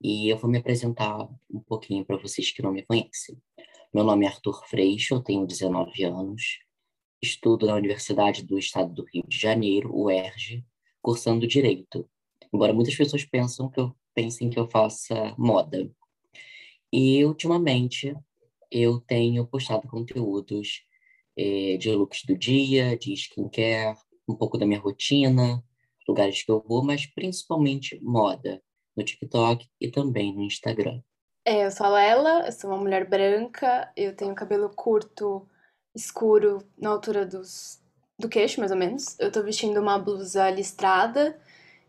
e 0.00 0.28
eu 0.28 0.38
vou 0.38 0.50
me 0.50 0.58
apresentar 0.58 1.28
um 1.50 1.60
pouquinho 1.60 2.04
para 2.04 2.16
vocês 2.16 2.50
que 2.52 2.62
não 2.62 2.72
me 2.72 2.82
conhecem. 2.82 3.36
Meu 3.92 4.04
nome 4.04 4.24
é 4.24 4.28
Arthur 4.28 4.64
Freixo, 4.66 5.14
eu 5.14 5.20
tenho 5.20 5.46
19 5.46 6.04
anos, 6.04 6.60
estudo 7.22 7.66
na 7.66 7.74
Universidade 7.74 8.42
do 8.44 8.58
Estado 8.58 8.92
do 8.92 9.04
Rio 9.04 9.24
de 9.26 9.38
Janeiro, 9.38 9.96
UERJ, 9.96 10.64
cursando 11.02 11.46
Direito. 11.46 12.08
Embora 12.52 12.72
muitas 12.72 12.94
pessoas 12.94 13.24
pensam 13.24 13.68
que 13.68 13.80
eu 13.80 13.94
pensem 14.14 14.48
que 14.48 14.58
eu 14.58 14.68
faça 14.68 15.34
moda. 15.36 15.90
E 16.92 17.24
ultimamente 17.24 18.14
eu 18.70 19.00
tenho 19.00 19.46
postado 19.46 19.88
conteúdos 19.88 20.84
eh, 21.36 21.76
de 21.78 21.90
looks 21.90 22.24
do 22.24 22.36
dia, 22.36 22.96
de 22.96 23.12
skincare, 23.14 23.96
um 24.28 24.34
pouco 24.34 24.58
da 24.58 24.66
minha 24.66 24.80
rotina, 24.80 25.62
lugares 26.06 26.42
que 26.42 26.50
eu 26.50 26.62
vou, 26.66 26.84
mas 26.84 27.06
principalmente 27.06 27.98
moda, 28.02 28.62
no 28.96 29.04
TikTok 29.04 29.66
e 29.80 29.90
também 29.90 30.34
no 30.34 30.42
Instagram. 30.42 31.00
É, 31.44 31.66
eu 31.66 31.70
sou 31.70 31.86
a 31.86 31.90
Lela, 31.90 32.46
eu 32.46 32.52
sou 32.52 32.70
uma 32.70 32.78
mulher 32.78 33.08
branca, 33.08 33.92
eu 33.96 34.14
tenho 34.14 34.34
cabelo 34.34 34.70
curto, 34.70 35.46
escuro, 35.94 36.64
na 36.78 36.90
altura 36.90 37.26
dos, 37.26 37.80
do 38.18 38.28
queixo, 38.28 38.60
mais 38.60 38.72
ou 38.72 38.78
menos. 38.78 39.18
Eu 39.18 39.30
tô 39.30 39.42
vestindo 39.42 39.78
uma 39.78 39.98
blusa 39.98 40.48
listrada, 40.50 41.38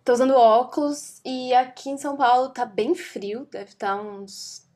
tô 0.03 0.11
usando 0.11 0.33
óculos 0.33 1.21
e 1.23 1.53
aqui 1.53 1.89
em 1.89 1.97
São 1.97 2.17
Paulo 2.17 2.49
tá 2.49 2.65
bem 2.65 2.93
frio, 2.95 3.47
deve 3.49 3.69
estar 3.69 3.95
tá 3.95 4.01
uns 4.01 4.67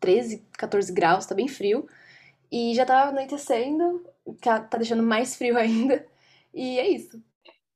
13, 0.00 0.44
14 0.58 0.92
graus, 0.92 1.26
tá 1.26 1.34
bem 1.34 1.46
frio. 1.46 1.86
E 2.50 2.74
já 2.74 2.84
tá 2.86 3.08
anoitecendo, 3.08 4.04
tá 4.40 4.58
deixando 4.76 5.02
mais 5.02 5.36
frio 5.36 5.56
ainda. 5.58 6.06
E 6.54 6.78
é 6.78 6.88
isso. 6.88 7.22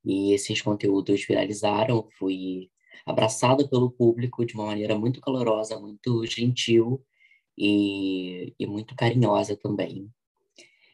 E 0.03 0.33
esses 0.33 0.61
conteúdos 0.61 1.23
viralizaram, 1.25 2.07
fui 2.17 2.69
abraçado 3.05 3.67
pelo 3.69 3.91
público 3.91 4.45
de 4.45 4.53
uma 4.53 4.65
maneira 4.65 4.97
muito 4.97 5.21
calorosa, 5.21 5.79
muito 5.79 6.25
gentil 6.25 7.03
e, 7.57 8.53
e 8.59 8.65
muito 8.65 8.95
carinhosa 8.95 9.55
também. 9.55 10.09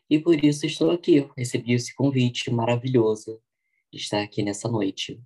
E 0.10 0.20
por 0.20 0.44
isso 0.44 0.66
estou 0.66 0.92
aqui, 0.92 1.28
recebi 1.38 1.74
esse 1.74 1.94
convite 1.94 2.50
maravilhoso 2.50 3.42
de 3.92 4.00
estar 4.00 4.22
aqui 4.22 4.42
nessa 4.42 4.70
noite. 4.70 5.22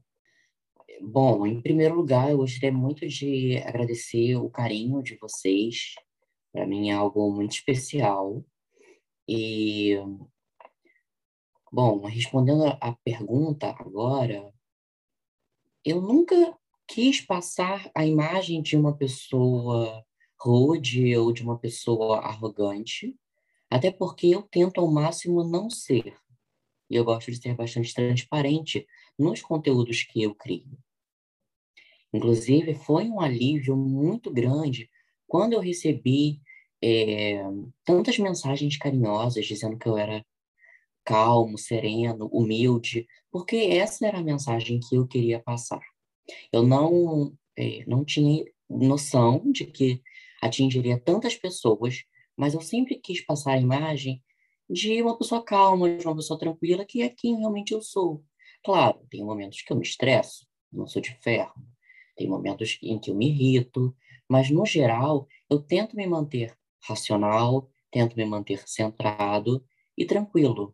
Bom, 0.99 1.45
em 1.45 1.61
primeiro 1.61 1.95
lugar, 1.95 2.31
eu 2.31 2.37
gostaria 2.37 2.71
muito 2.71 3.07
de 3.07 3.57
agradecer 3.57 4.35
o 4.35 4.49
carinho 4.49 5.01
de 5.01 5.15
vocês. 5.17 5.95
Para 6.51 6.67
mim 6.67 6.89
é 6.89 6.93
algo 6.93 7.31
muito 7.31 7.53
especial. 7.53 8.43
E, 9.27 9.97
bom, 11.71 12.05
respondendo 12.05 12.65
a 12.65 12.97
pergunta 13.03 13.69
agora, 13.79 14.53
eu 15.85 16.01
nunca 16.01 16.57
quis 16.87 17.21
passar 17.21 17.89
a 17.95 18.05
imagem 18.05 18.61
de 18.61 18.75
uma 18.75 18.95
pessoa 18.95 20.05
rude 20.37 21.15
ou 21.15 21.31
de 21.31 21.41
uma 21.43 21.57
pessoa 21.57 22.19
arrogante, 22.19 23.15
até 23.69 23.89
porque 23.89 24.27
eu 24.27 24.41
tento 24.41 24.81
ao 24.81 24.91
máximo 24.91 25.43
não 25.43 25.69
ser. 25.69 26.17
E 26.89 26.95
eu 26.95 27.05
gosto 27.05 27.31
de 27.31 27.37
ser 27.37 27.55
bastante 27.55 27.93
transparente 27.93 28.85
nos 29.17 29.41
conteúdos 29.41 30.03
que 30.03 30.21
eu 30.21 30.35
crio. 30.35 30.77
Inclusive, 32.13 32.75
foi 32.75 33.07
um 33.07 33.21
alívio 33.21 33.77
muito 33.77 34.29
grande 34.29 34.89
quando 35.31 35.53
eu 35.53 35.61
recebi 35.61 36.41
é, 36.83 37.41
tantas 37.85 38.19
mensagens 38.19 38.75
carinhosas 38.75 39.45
dizendo 39.45 39.77
que 39.77 39.87
eu 39.87 39.95
era 39.95 40.25
calmo, 41.05 41.57
sereno, 41.57 42.27
humilde, 42.33 43.07
porque 43.31 43.55
essa 43.55 44.05
era 44.05 44.17
a 44.17 44.23
mensagem 44.23 44.81
que 44.81 44.93
eu 44.93 45.07
queria 45.07 45.39
passar. 45.39 45.79
Eu 46.51 46.63
não, 46.63 47.33
é, 47.57 47.85
não 47.87 48.03
tinha 48.03 48.43
noção 48.69 49.49
de 49.53 49.67
que 49.67 50.01
atingiria 50.41 50.99
tantas 50.99 51.33
pessoas, 51.33 52.03
mas 52.35 52.53
eu 52.53 52.59
sempre 52.59 52.95
quis 52.95 53.21
passar 53.25 53.53
a 53.53 53.61
imagem 53.61 54.21
de 54.69 55.01
uma 55.01 55.17
pessoa 55.17 55.41
calma, 55.41 55.95
de 55.95 56.05
uma 56.05 56.15
pessoa 56.17 56.37
tranquila, 56.37 56.83
que 56.83 57.03
é 57.03 57.07
quem 57.07 57.37
realmente 57.37 57.71
eu 57.71 57.81
sou. 57.81 58.21
Claro, 58.65 58.99
tem 59.09 59.23
momentos 59.23 59.61
que 59.61 59.71
eu 59.71 59.77
me 59.77 59.83
estresso, 59.83 60.45
não 60.69 60.85
sou 60.87 61.01
de 61.01 61.17
ferro, 61.21 61.53
tem 62.17 62.27
momentos 62.27 62.77
em 62.83 62.99
que 62.99 63.11
eu 63.11 63.15
me 63.15 63.29
irrito, 63.29 63.95
mas 64.31 64.49
no 64.49 64.65
geral 64.65 65.27
eu 65.49 65.59
tento 65.59 65.93
me 65.93 66.07
manter 66.07 66.57
racional, 66.79 67.69
tento 67.91 68.15
me 68.15 68.23
manter 68.23 68.65
centrado 68.65 69.61
e 69.97 70.05
tranquilo. 70.05 70.73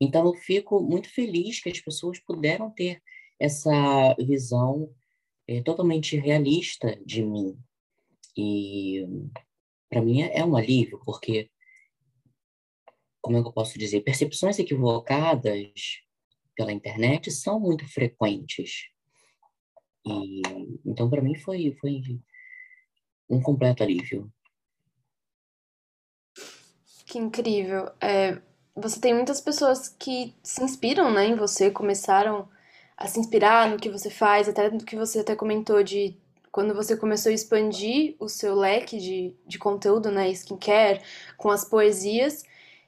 Então 0.00 0.26
eu 0.26 0.34
fico 0.34 0.82
muito 0.82 1.08
feliz 1.08 1.60
que 1.60 1.68
as 1.68 1.80
pessoas 1.80 2.18
puderam 2.18 2.72
ter 2.72 3.00
essa 3.38 4.16
visão 4.18 4.92
é, 5.46 5.62
totalmente 5.62 6.16
realista 6.16 7.00
de 7.06 7.22
mim. 7.22 7.56
E 8.36 9.06
para 9.88 10.02
mim 10.02 10.22
é 10.22 10.44
um 10.44 10.56
alívio, 10.56 11.00
porque, 11.04 11.48
como 13.22 13.36
é 13.36 13.42
que 13.42 13.46
eu 13.46 13.52
posso 13.52 13.78
dizer, 13.78 14.00
percepções 14.00 14.58
equivocadas 14.58 15.70
pela 16.56 16.72
internet 16.72 17.30
são 17.30 17.60
muito 17.60 17.86
frequentes. 17.86 18.92
E 20.06 20.42
então 20.84 21.08
para 21.08 21.22
mim 21.22 21.34
foi 21.36 21.76
foi 21.80 22.02
um 23.28 23.40
completo 23.40 23.82
alívio. 23.82 24.30
Que 27.06 27.18
incrível. 27.18 27.90
É, 28.00 28.40
você 28.74 29.00
tem 29.00 29.14
muitas 29.14 29.40
pessoas 29.40 29.88
que 29.88 30.34
se 30.42 30.62
inspiram 30.62 31.12
né, 31.12 31.26
em 31.26 31.36
você, 31.36 31.70
começaram 31.70 32.48
a 32.96 33.06
se 33.06 33.18
inspirar 33.20 33.70
no 33.70 33.76
que 33.76 33.88
você 33.88 34.10
faz, 34.10 34.48
até 34.48 34.70
no 34.70 34.84
que 34.84 34.96
você 34.96 35.20
até 35.20 35.36
comentou 35.36 35.82
de 35.82 36.16
quando 36.50 36.74
você 36.74 36.96
começou 36.96 37.30
a 37.30 37.34
expandir 37.34 38.14
o 38.20 38.28
seu 38.28 38.54
leque 38.54 38.98
de, 38.98 39.34
de 39.46 39.58
conteúdo, 39.58 40.10
né, 40.10 40.30
skincare, 40.30 41.00
com 41.36 41.50
as 41.50 41.64
poesias, 41.64 42.44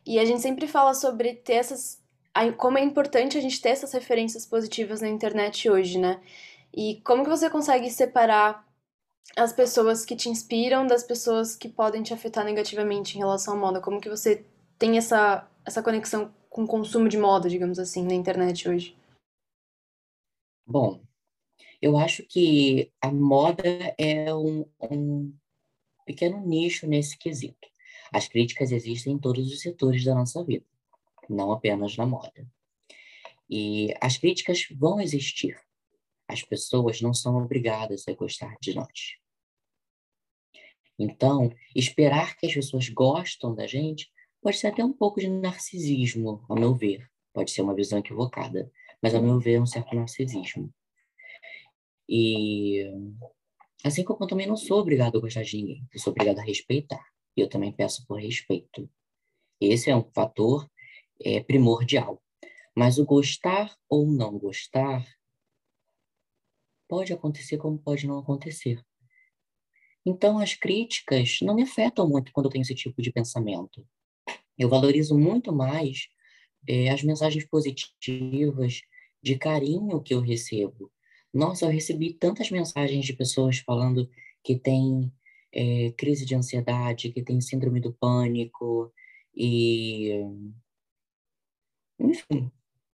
e 0.06 0.20
a 0.20 0.24
gente 0.24 0.40
sempre 0.40 0.68
fala 0.68 0.94
sobre 0.94 1.34
ter 1.34 1.54
essas, 1.54 2.00
como 2.56 2.78
é 2.78 2.84
importante 2.84 3.36
a 3.36 3.40
gente 3.40 3.60
ter 3.60 3.70
essas 3.70 3.92
referências 3.92 4.46
positivas 4.46 5.00
na 5.00 5.08
internet 5.08 5.68
hoje, 5.68 5.98
né, 5.98 6.20
e 6.76 7.00
como 7.00 7.24
que 7.24 7.30
você 7.30 7.48
consegue 7.48 7.90
separar 7.90 8.66
as 9.34 9.52
pessoas 9.52 10.04
que 10.04 10.14
te 10.14 10.28
inspiram 10.28 10.86
das 10.86 11.02
pessoas 11.02 11.56
que 11.56 11.68
podem 11.68 12.02
te 12.02 12.12
afetar 12.12 12.44
negativamente 12.44 13.16
em 13.16 13.18
relação 13.18 13.54
à 13.54 13.56
moda, 13.56 13.80
como 13.80 14.00
que 14.00 14.10
você 14.10 14.44
tem 14.78 14.98
essa, 14.98 15.50
essa 15.64 15.82
conexão 15.82 16.32
com 16.50 16.64
o 16.64 16.66
consumo 16.66 17.08
de 17.08 17.18
moda, 17.18 17.48
digamos 17.48 17.78
assim, 17.78 18.04
na 18.04 18.14
internet 18.14 18.68
hoje? 18.68 18.96
Bom, 20.66 21.00
eu 21.80 21.96
acho 21.96 22.22
que 22.24 22.92
a 23.00 23.10
moda 23.10 23.62
é 23.98 24.34
um, 24.34 24.66
um 24.90 25.34
pequeno 26.04 26.44
nicho 26.46 26.86
nesse 26.86 27.16
quesito. 27.16 27.68
As 28.12 28.28
críticas 28.28 28.70
existem 28.70 29.14
em 29.14 29.18
todos 29.18 29.50
os 29.52 29.60
setores 29.60 30.04
da 30.04 30.14
nossa 30.14 30.44
vida, 30.44 30.64
não 31.28 31.52
apenas 31.52 31.96
na 31.96 32.06
moda. 32.06 32.46
E 33.48 33.94
as 34.00 34.18
críticas 34.18 34.66
vão 34.70 35.00
existir. 35.00 35.65
As 36.36 36.42
pessoas 36.42 37.00
não 37.00 37.14
são 37.14 37.36
obrigadas 37.36 38.06
a 38.06 38.12
gostar 38.12 38.54
de 38.60 38.74
nós. 38.74 39.16
Então, 40.98 41.50
esperar 41.74 42.36
que 42.36 42.46
as 42.46 42.54
pessoas 42.54 42.88
gostam 42.88 43.54
da 43.54 43.66
gente 43.66 44.10
pode 44.42 44.58
ser 44.58 44.68
até 44.68 44.84
um 44.84 44.92
pouco 44.92 45.20
de 45.20 45.28
narcisismo, 45.28 46.44
ao 46.48 46.56
meu 46.56 46.74
ver. 46.74 47.08
Pode 47.32 47.50
ser 47.50 47.62
uma 47.62 47.74
visão 47.74 47.98
equivocada 47.98 48.70
mas 49.02 49.14
ao 49.14 49.22
meu 49.22 49.38
ver 49.38 49.54
é 49.54 49.60
um 49.60 49.66
certo 49.66 49.94
narcisismo. 49.94 50.72
E 52.08 52.84
assim 53.84 54.04
como 54.04 54.24
eu 54.24 54.28
também 54.28 54.46
não 54.46 54.56
sou 54.56 54.80
obrigado 54.80 55.18
a 55.18 55.20
gostar 55.20 55.42
de 55.42 55.56
ninguém, 55.56 55.88
eu 55.92 56.00
sou 56.00 56.12
obrigado 56.12 56.38
a 56.38 56.42
respeitar. 56.42 57.04
E 57.36 57.40
eu 57.40 57.48
também 57.48 57.70
peço 57.70 58.06
por 58.06 58.18
respeito. 58.18 58.88
Esse 59.60 59.90
é 59.90 59.96
um 59.96 60.10
fator 60.12 60.68
é, 61.22 61.40
primordial. 61.40 62.22
Mas 62.74 62.98
o 62.98 63.04
gostar 63.04 63.76
ou 63.88 64.06
não 64.06 64.38
gostar 64.38 65.06
pode 66.88 67.12
acontecer 67.12 67.58
como 67.58 67.78
pode 67.78 68.06
não 68.06 68.18
acontecer. 68.18 68.82
Então, 70.04 70.38
as 70.38 70.54
críticas 70.54 71.38
não 71.42 71.54
me 71.54 71.62
afetam 71.62 72.08
muito 72.08 72.32
quando 72.32 72.46
eu 72.46 72.50
tenho 72.52 72.62
esse 72.62 72.74
tipo 72.74 73.02
de 73.02 73.12
pensamento. 73.12 73.86
Eu 74.56 74.68
valorizo 74.68 75.18
muito 75.18 75.52
mais 75.52 76.08
é, 76.68 76.90
as 76.90 77.02
mensagens 77.02 77.44
positivas, 77.44 78.80
de 79.22 79.36
carinho 79.36 80.00
que 80.00 80.14
eu 80.14 80.20
recebo. 80.20 80.92
Nossa, 81.34 81.66
eu 81.66 81.70
recebi 81.70 82.14
tantas 82.14 82.50
mensagens 82.50 83.04
de 83.04 83.12
pessoas 83.12 83.58
falando 83.58 84.08
que 84.44 84.56
tem 84.56 85.12
é, 85.52 85.90
crise 85.98 86.24
de 86.24 86.34
ansiedade, 86.34 87.10
que 87.10 87.22
tem 87.22 87.40
síndrome 87.40 87.80
do 87.80 87.92
pânico 87.92 88.92
e. 89.34 90.12
Enfim, 91.98 92.50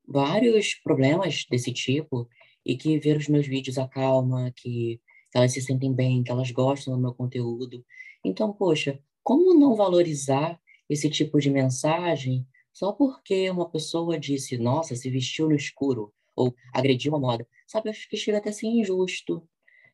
vários 0.06 0.74
problemas 0.74 1.44
desse 1.50 1.72
tipo 1.72 2.28
e 2.64 2.76
que 2.76 2.98
ver 2.98 3.16
os 3.16 3.28
meus 3.28 3.46
vídeos 3.46 3.78
acalma, 3.78 4.52
que 4.56 5.00
elas 5.34 5.52
se 5.52 5.60
sentem 5.60 5.92
bem, 5.92 6.22
que 6.22 6.30
elas 6.30 6.50
gostam 6.50 6.94
do 6.94 7.00
meu 7.00 7.14
conteúdo. 7.14 7.84
Então, 8.24 8.52
poxa, 8.52 9.00
como 9.22 9.54
não 9.58 9.74
valorizar 9.74 10.60
esse 10.88 11.08
tipo 11.08 11.38
de 11.40 11.50
mensagem 11.50 12.46
só 12.72 12.92
porque 12.92 13.50
uma 13.50 13.68
pessoa 13.68 14.18
disse, 14.18 14.56
nossa, 14.56 14.96
se 14.96 15.10
vestiu 15.10 15.48
no 15.48 15.54
escuro, 15.54 16.12
ou 16.34 16.54
agrediu 16.72 17.14
a 17.14 17.20
moda, 17.20 17.46
sabe? 17.66 17.90
Acho 17.90 18.08
que 18.08 18.16
chega 18.16 18.38
até 18.38 18.50
a 18.50 18.52
ser 18.52 18.66
injusto. 18.66 19.46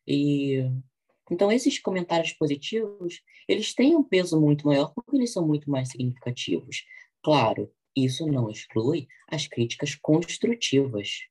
E 0.06 0.64
então 1.30 1.52
esses 1.52 1.78
comentários 1.78 2.32
positivos, 2.32 3.20
eles 3.46 3.74
têm 3.74 3.94
um 3.96 4.02
peso 4.02 4.40
muito 4.40 4.66
maior 4.66 4.92
porque 4.94 5.16
eles 5.16 5.32
são 5.32 5.46
muito 5.46 5.70
mais 5.70 5.90
significativos. 5.90 6.84
Claro, 7.22 7.70
isso 7.94 8.26
não 8.26 8.48
exclui 8.48 9.08
as 9.28 9.46
críticas 9.46 9.94
construtivas. 9.94 11.26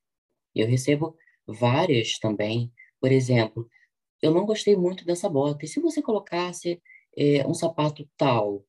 Eu 0.54 0.66
recebo 0.66 1.16
várias 1.52 2.18
também. 2.18 2.72
Por 3.00 3.12
exemplo, 3.12 3.68
eu 4.20 4.32
não 4.32 4.44
gostei 4.44 4.76
muito 4.76 5.04
dessa 5.04 5.28
bota. 5.28 5.64
E 5.64 5.68
se 5.68 5.80
você 5.80 6.02
colocasse 6.02 6.80
é, 7.16 7.46
um 7.46 7.54
sapato 7.54 8.08
tal, 8.16 8.64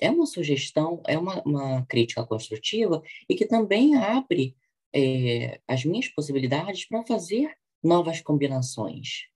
é 0.00 0.10
uma 0.10 0.26
sugestão, 0.26 1.02
é 1.06 1.18
uma, 1.18 1.42
uma 1.42 1.86
crítica 1.86 2.24
construtiva 2.26 3.02
e 3.28 3.34
que 3.34 3.46
também 3.46 3.96
abre 3.96 4.56
é, 4.94 5.60
as 5.66 5.84
minhas 5.84 6.08
possibilidades 6.08 6.86
para 6.86 7.04
fazer 7.04 7.52
novas 7.82 8.20
combinações. 8.20 9.28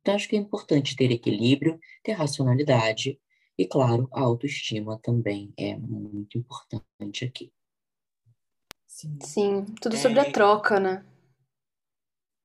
Então, 0.00 0.14
acho 0.14 0.28
que 0.28 0.36
é 0.36 0.38
importante 0.38 0.96
ter 0.96 1.10
equilíbrio, 1.10 1.78
ter 2.02 2.12
racionalidade 2.12 3.18
e, 3.56 3.66
claro, 3.66 4.08
a 4.12 4.20
autoestima 4.20 4.98
também 5.02 5.52
é 5.56 5.76
muito 5.76 6.36
importante 6.36 7.24
aqui. 7.24 7.52
Sim, 8.86 9.18
Sim 9.22 9.64
tudo 9.80 9.96
é... 9.96 9.98
sobre 9.98 10.20
a 10.20 10.30
troca, 10.30 10.78
né? 10.78 11.04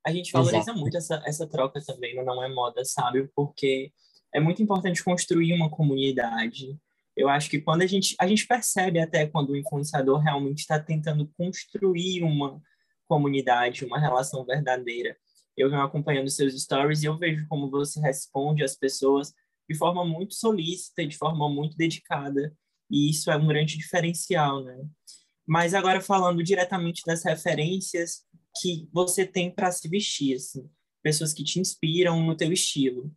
A 0.05 0.11
gente 0.11 0.31
valoriza 0.31 0.57
Exato. 0.57 0.79
muito 0.79 0.97
essa, 0.97 1.21
essa 1.25 1.47
troca 1.47 1.79
também 1.85 2.15
no 2.15 2.23
Não 2.23 2.43
É 2.43 2.49
Moda, 2.49 2.83
sabe? 2.85 3.29
Porque 3.35 3.91
é 4.33 4.39
muito 4.39 4.61
importante 4.61 5.03
construir 5.03 5.53
uma 5.53 5.69
comunidade. 5.69 6.77
Eu 7.15 7.27
acho 7.27 7.49
que 7.49 7.59
quando 7.59 7.81
a 7.81 7.87
gente, 7.87 8.15
a 8.19 8.27
gente 8.27 8.47
percebe 8.47 8.99
até 8.99 9.27
quando 9.27 9.49
o 9.49 9.57
influenciador 9.57 10.19
realmente 10.19 10.59
está 10.59 10.79
tentando 10.79 11.29
construir 11.37 12.23
uma 12.23 12.61
comunidade, 13.05 13.83
uma 13.83 13.99
relação 13.99 14.45
verdadeira. 14.45 15.17
Eu 15.57 15.69
venho 15.69 15.81
acompanhando 15.81 16.29
seus 16.29 16.59
stories 16.61 17.03
e 17.03 17.07
eu 17.07 17.17
vejo 17.17 17.45
como 17.49 17.69
você 17.69 17.99
responde 17.99 18.63
às 18.63 18.75
pessoas 18.75 19.33
de 19.69 19.75
forma 19.75 20.05
muito 20.05 20.33
solícita, 20.33 21.05
de 21.05 21.17
forma 21.17 21.49
muito 21.49 21.75
dedicada. 21.75 22.53
E 22.89 23.09
isso 23.09 23.29
é 23.29 23.35
um 23.35 23.47
grande 23.47 23.77
diferencial, 23.77 24.63
né? 24.63 24.77
Mas 25.45 25.73
agora 25.73 25.99
falando 25.99 26.43
diretamente 26.43 27.01
das 27.05 27.23
referências 27.23 28.23
que 28.61 28.87
você 28.91 29.25
tem 29.25 29.51
para 29.51 29.71
se 29.71 29.87
vestir, 29.87 30.35
assim, 30.35 30.69
pessoas 31.01 31.33
que 31.33 31.43
te 31.43 31.59
inspiram 31.59 32.21
no 32.23 32.35
teu 32.35 32.51
estilo. 32.51 33.11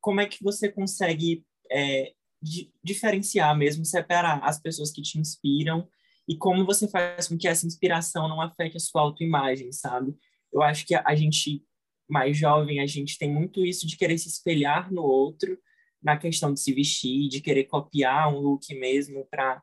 Como 0.00 0.20
é 0.20 0.26
que 0.26 0.42
você 0.42 0.70
consegue 0.70 1.44
é, 1.70 2.12
di 2.42 2.72
diferenciar 2.82 3.56
mesmo, 3.56 3.84
separar 3.84 4.42
as 4.42 4.60
pessoas 4.60 4.90
que 4.90 5.02
te 5.02 5.18
inspiram 5.18 5.88
e 6.28 6.36
como 6.36 6.64
você 6.64 6.88
faz 6.88 7.28
com 7.28 7.36
que 7.36 7.48
essa 7.48 7.66
inspiração 7.66 8.28
não 8.28 8.40
afete 8.40 8.76
a 8.76 8.80
sua 8.80 9.02
autoimagem, 9.02 9.72
sabe? 9.72 10.14
Eu 10.52 10.62
acho 10.62 10.86
que 10.86 10.94
a 10.94 11.14
gente 11.14 11.64
mais 12.08 12.36
jovem, 12.36 12.80
a 12.80 12.86
gente 12.86 13.18
tem 13.18 13.32
muito 13.32 13.64
isso 13.64 13.86
de 13.86 13.96
querer 13.96 14.18
se 14.18 14.28
espelhar 14.28 14.92
no 14.92 15.02
outro, 15.02 15.58
na 16.02 16.16
questão 16.16 16.52
de 16.52 16.60
se 16.60 16.72
vestir, 16.72 17.28
de 17.28 17.40
querer 17.40 17.64
copiar 17.64 18.32
um 18.32 18.38
look 18.38 18.74
mesmo 18.74 19.26
para, 19.30 19.62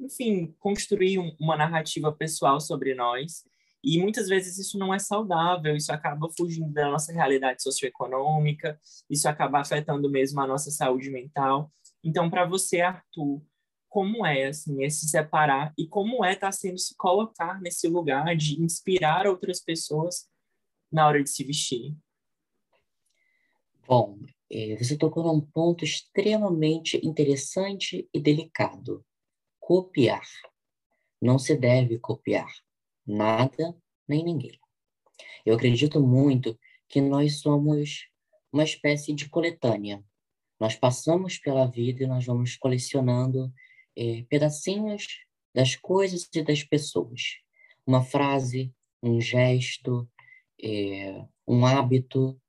enfim, 0.00 0.54
construir 0.58 1.18
um, 1.18 1.36
uma 1.38 1.56
narrativa 1.56 2.10
pessoal 2.10 2.58
sobre 2.60 2.94
nós. 2.94 3.44
E 3.84 4.00
muitas 4.00 4.28
vezes 4.28 4.58
isso 4.58 4.78
não 4.78 4.94
é 4.94 4.98
saudável, 4.98 5.76
isso 5.76 5.92
acaba 5.92 6.30
fugindo 6.34 6.72
da 6.72 6.90
nossa 6.90 7.12
realidade 7.12 7.62
socioeconômica, 7.62 8.80
isso 9.10 9.28
acaba 9.28 9.60
afetando 9.60 10.10
mesmo 10.10 10.40
a 10.40 10.46
nossa 10.46 10.70
saúde 10.70 11.10
mental. 11.10 11.70
Então, 12.02 12.30
para 12.30 12.46
você, 12.46 12.80
Arthur, 12.80 13.42
como 13.90 14.24
é 14.24 14.46
assim 14.46 14.82
é 14.82 14.88
se 14.88 15.06
separar 15.06 15.74
e 15.78 15.86
como 15.86 16.24
é 16.24 16.32
estar 16.32 16.46
tá 16.46 16.52
sendo 16.52 16.78
se 16.78 16.96
colocar 16.96 17.60
nesse 17.60 17.86
lugar 17.86 18.34
de 18.34 18.60
inspirar 18.60 19.26
outras 19.26 19.60
pessoas 19.60 20.26
na 20.90 21.06
hora 21.06 21.22
de 21.22 21.28
se 21.28 21.44
vestir? 21.44 21.94
Bom, 23.86 24.18
é, 24.50 24.76
você 24.76 24.96
tocou 24.96 25.24
num 25.24 25.42
ponto 25.42 25.84
extremamente 25.84 26.98
interessante 27.06 28.08
e 28.14 28.18
delicado. 28.18 29.04
Copiar. 29.60 30.26
Não 31.20 31.38
se 31.38 31.54
deve 31.54 31.98
copiar 31.98 32.48
nada 33.06 33.76
nem 34.08 34.24
ninguém. 34.24 34.58
Eu 35.44 35.54
acredito 35.54 36.00
muito 36.00 36.58
que 36.88 37.00
nós 37.00 37.40
somos 37.40 38.08
uma 38.52 38.64
espécie 38.64 39.12
de 39.12 39.28
coletânea. 39.28 40.04
Nós 40.60 40.76
passamos 40.76 41.38
pela 41.38 41.66
vida 41.66 42.04
e 42.04 42.06
nós 42.06 42.24
vamos 42.24 42.56
colecionando 42.56 43.52
é, 43.96 44.24
pedacinhos 44.28 45.06
das 45.54 45.76
coisas 45.76 46.28
e 46.34 46.42
das 46.42 46.62
pessoas. 46.62 47.38
Uma 47.86 48.02
frase, 48.02 48.72
um 49.02 49.20
gesto, 49.20 50.08
é, 50.62 51.24
um 51.46 51.66
hábito. 51.66 52.40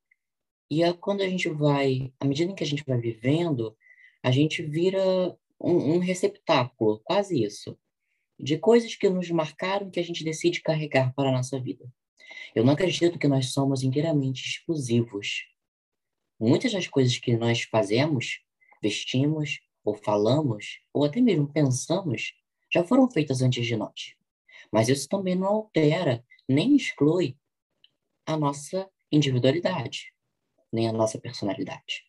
E 0.70 0.84
a, 0.84 0.94
quando 0.94 1.22
a 1.22 1.28
gente 1.28 1.50
vai, 1.50 2.14
à 2.20 2.26
medida 2.26 2.52
em 2.52 2.56
que 2.56 2.64
a 2.64 2.68
gente 2.68 2.84
vai 2.86 3.00
vivendo, 3.00 3.76
a 4.24 4.32
gente 4.32 4.64
vira 4.64 5.04
um, 5.60 5.96
um 5.96 6.00
receptáculo, 6.00 7.00
quase 7.04 7.44
isso, 7.44 7.78
de 8.40 8.58
coisas 8.58 8.96
que 8.96 9.10
nos 9.10 9.30
marcaram 9.30 9.90
que 9.90 10.00
a 10.00 10.04
gente 10.04 10.24
decide 10.24 10.62
carregar 10.62 11.14
para 11.14 11.30
a 11.30 11.32
nossa 11.32 11.60
vida. 11.60 11.86
Eu 12.54 12.64
não 12.64 12.74
acredito 12.74 13.20
que 13.20 13.28
nós 13.28 13.52
somos 13.52 13.84
inteiramente 13.84 14.46
exclusivos. 14.48 15.46
Muitas 16.40 16.72
das 16.72 16.88
coisas 16.88 17.18
que 17.18 17.36
nós 17.38 17.64
fazemos, 17.64 18.40
vestimos, 18.82 19.60
ou 19.84 19.94
falamos, 19.94 20.80
ou 20.94 21.06
até 21.06 21.22
mesmo 21.22 21.52
pensamos, 21.52 22.34
já 22.74 22.84
foram 22.84 23.10
feitas 23.10 23.42
antes 23.42 23.66
de 23.66 23.76
nós. 23.76 24.16
Mas 24.72 24.90
isso 24.90 25.08
também 25.08 25.36
não 25.36 25.48
altera 25.48 26.26
nem 26.50 26.76
exclui 26.76 27.38
a 28.26 28.36
nossa 28.36 28.90
individualidade, 29.12 30.12
nem 30.74 30.88
a 30.88 30.94
nossa 30.94 31.20
personalidade. 31.20 32.04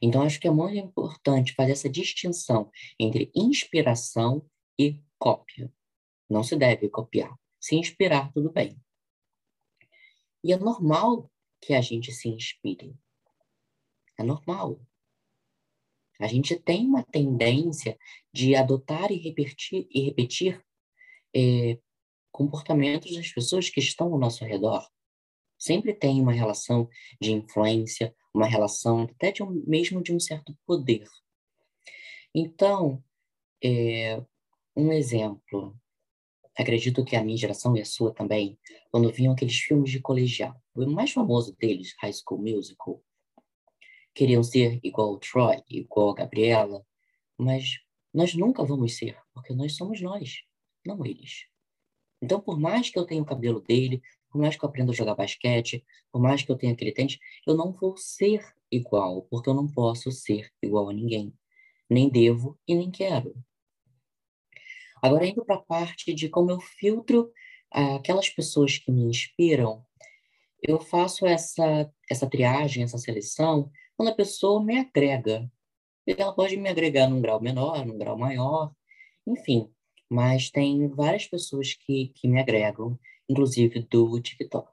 Então, 0.00 0.22
acho 0.22 0.40
que 0.40 0.46
é 0.46 0.50
muito 0.50 0.76
importante 0.76 1.54
fazer 1.54 1.72
essa 1.72 1.88
distinção 1.88 2.70
entre 2.98 3.30
inspiração 3.34 4.44
e 4.78 5.00
cópia. 5.24 5.72
Não 6.28 6.42
se 6.42 6.54
deve 6.54 6.90
copiar. 6.90 7.34
Se 7.58 7.76
inspirar, 7.76 8.30
tudo 8.34 8.52
bem. 8.52 8.78
E 10.44 10.52
é 10.52 10.58
normal 10.58 11.32
que 11.62 11.72
a 11.72 11.80
gente 11.80 12.12
se 12.12 12.28
inspire. 12.28 12.94
É 14.18 14.22
normal. 14.22 14.78
A 16.20 16.26
gente 16.26 16.56
tem 16.56 16.86
uma 16.86 17.02
tendência 17.02 17.98
de 18.30 18.54
adotar 18.54 19.10
e 19.10 19.16
repetir, 19.16 19.88
e 19.90 20.02
repetir 20.02 20.62
é, 21.34 21.78
comportamentos 22.30 23.16
das 23.16 23.32
pessoas 23.32 23.70
que 23.70 23.80
estão 23.80 24.12
ao 24.12 24.18
nosso 24.18 24.44
redor. 24.44 24.86
Sempre 25.58 25.94
tem 25.94 26.20
uma 26.20 26.32
relação 26.32 26.86
de 27.18 27.32
influência, 27.32 28.14
uma 28.34 28.46
relação 28.46 29.04
até 29.04 29.32
de 29.32 29.42
um, 29.42 29.64
mesmo 29.66 30.02
de 30.02 30.12
um 30.12 30.20
certo 30.20 30.54
poder. 30.66 31.08
Então, 32.34 33.02
é, 33.62 34.22
um 34.76 34.92
exemplo, 34.92 35.76
acredito 36.56 37.04
que 37.04 37.16
a 37.16 37.24
minha 37.24 37.36
geração 37.36 37.76
e 37.76 37.80
a 37.80 37.84
sua 37.84 38.12
também, 38.12 38.58
quando 38.90 39.12
viam 39.12 39.32
aqueles 39.32 39.56
filmes 39.56 39.90
de 39.90 40.00
colegial, 40.00 40.60
o 40.74 40.90
mais 40.90 41.12
famoso 41.12 41.54
deles, 41.56 41.94
High 42.00 42.12
School 42.12 42.42
Musical, 42.42 43.02
queriam 44.14 44.42
ser 44.42 44.78
igual 44.82 45.12
o 45.12 45.18
Troy, 45.18 45.62
igual 45.68 46.10
a 46.10 46.14
Gabriela, 46.14 46.84
mas 47.36 47.80
nós 48.12 48.34
nunca 48.34 48.64
vamos 48.64 48.96
ser, 48.96 49.18
porque 49.32 49.52
nós 49.52 49.76
somos 49.76 50.00
nós, 50.00 50.42
não 50.86 51.04
eles. 51.04 51.46
Então, 52.22 52.40
por 52.40 52.58
mais 52.58 52.88
que 52.90 52.98
eu 52.98 53.04
tenha 53.04 53.20
o 53.20 53.26
cabelo 53.26 53.60
dele, 53.60 54.00
por 54.30 54.40
mais 54.40 54.56
que 54.56 54.64
eu 54.64 54.68
aprenda 54.68 54.92
a 54.92 54.94
jogar 54.94 55.14
basquete, 55.14 55.84
por 56.10 56.20
mais 56.20 56.42
que 56.42 56.50
eu 56.50 56.56
tenha 56.56 56.72
aquele 56.72 56.92
tênis, 56.92 57.18
eu 57.46 57.56
não 57.56 57.72
vou 57.72 57.96
ser 57.96 58.44
igual, 58.70 59.22
porque 59.30 59.48
eu 59.48 59.54
não 59.54 59.68
posso 59.68 60.10
ser 60.10 60.50
igual 60.62 60.88
a 60.88 60.92
ninguém. 60.92 61.32
Nem 61.88 62.08
devo 62.08 62.58
e 62.66 62.74
nem 62.74 62.90
quero. 62.90 63.34
Agora, 65.04 65.26
indo 65.26 65.44
para 65.44 65.56
a 65.56 65.62
parte 65.62 66.14
de 66.14 66.30
como 66.30 66.50
eu 66.50 66.58
filtro 66.58 67.30
ah, 67.70 67.96
aquelas 67.96 68.30
pessoas 68.30 68.78
que 68.78 68.90
me 68.90 69.02
inspiram, 69.02 69.84
eu 70.62 70.80
faço 70.80 71.26
essa, 71.26 71.92
essa 72.10 72.26
triagem, 72.26 72.82
essa 72.82 72.96
seleção, 72.96 73.70
quando 73.98 74.08
a 74.08 74.14
pessoa 74.14 74.64
me 74.64 74.78
agrega. 74.78 75.46
Ela 76.06 76.32
pode 76.32 76.56
me 76.56 76.70
agregar 76.70 77.06
num 77.06 77.20
grau 77.20 77.38
menor, 77.38 77.84
num 77.84 77.98
grau 77.98 78.16
maior, 78.16 78.72
enfim. 79.26 79.70
Mas 80.08 80.50
tem 80.50 80.88
várias 80.88 81.26
pessoas 81.26 81.74
que, 81.74 82.10
que 82.14 82.26
me 82.26 82.40
agregam, 82.40 82.98
inclusive 83.28 83.80
do 83.80 84.18
TikTok. 84.22 84.72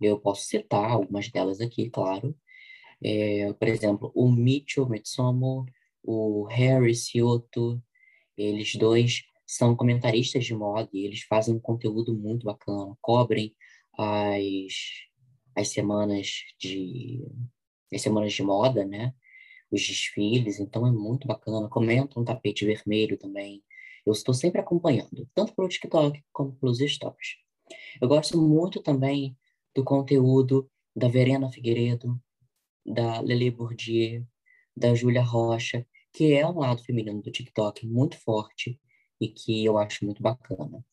Eu 0.00 0.20
posso 0.20 0.44
citar 0.44 0.88
algumas 0.88 1.28
delas 1.28 1.60
aqui, 1.60 1.90
claro. 1.90 2.32
É, 3.02 3.52
por 3.52 3.66
exemplo, 3.66 4.12
o 4.14 4.30
Micho 4.30 4.88
Mitsumo, 4.88 5.66
o 6.00 6.44
Harry 6.44 6.94
Cioto, 6.94 7.82
eles 8.36 8.76
dois 8.76 9.24
são 9.56 9.76
comentaristas 9.76 10.44
de 10.44 10.52
moda 10.52 10.90
e 10.92 11.04
eles 11.04 11.22
fazem 11.22 11.54
um 11.54 11.60
conteúdo 11.60 12.12
muito 12.12 12.44
bacana, 12.44 12.96
cobrem 13.00 13.54
as, 13.96 14.74
as 15.54 15.68
semanas 15.68 16.42
de 16.58 17.24
as 17.94 18.02
semanas 18.02 18.32
de 18.32 18.42
moda, 18.42 18.84
né? 18.84 19.14
Os 19.70 19.80
desfiles, 19.86 20.58
então 20.58 20.84
é 20.84 20.90
muito 20.90 21.28
bacana. 21.28 21.68
Comenta 21.68 22.18
um 22.18 22.24
tapete 22.24 22.66
vermelho 22.66 23.16
também. 23.16 23.62
Eu 24.04 24.12
estou 24.12 24.34
sempre 24.34 24.60
acompanhando, 24.60 25.28
tanto 25.32 25.54
pelo 25.54 25.68
TikTok 25.68 26.20
como 26.32 26.56
pelos 26.56 26.78
stories. 26.78 27.36
Eu 28.00 28.08
gosto 28.08 28.36
muito 28.36 28.82
também 28.82 29.36
do 29.72 29.84
conteúdo 29.84 30.68
da 30.96 31.06
Verena 31.06 31.48
Figueiredo, 31.48 32.20
da 32.84 33.20
Lele 33.20 33.52
Bourdieu, 33.52 34.26
da 34.76 34.96
Júlia 34.96 35.22
Rocha, 35.22 35.86
que 36.12 36.32
é 36.32 36.44
um 36.44 36.58
lado 36.58 36.82
feminino 36.82 37.22
do 37.22 37.30
TikTok 37.30 37.86
muito 37.86 38.18
forte 38.18 38.80
e 39.20 39.28
que 39.28 39.64
eu 39.64 39.78
acho 39.78 40.04
muito 40.04 40.22
bacana. 40.22 40.84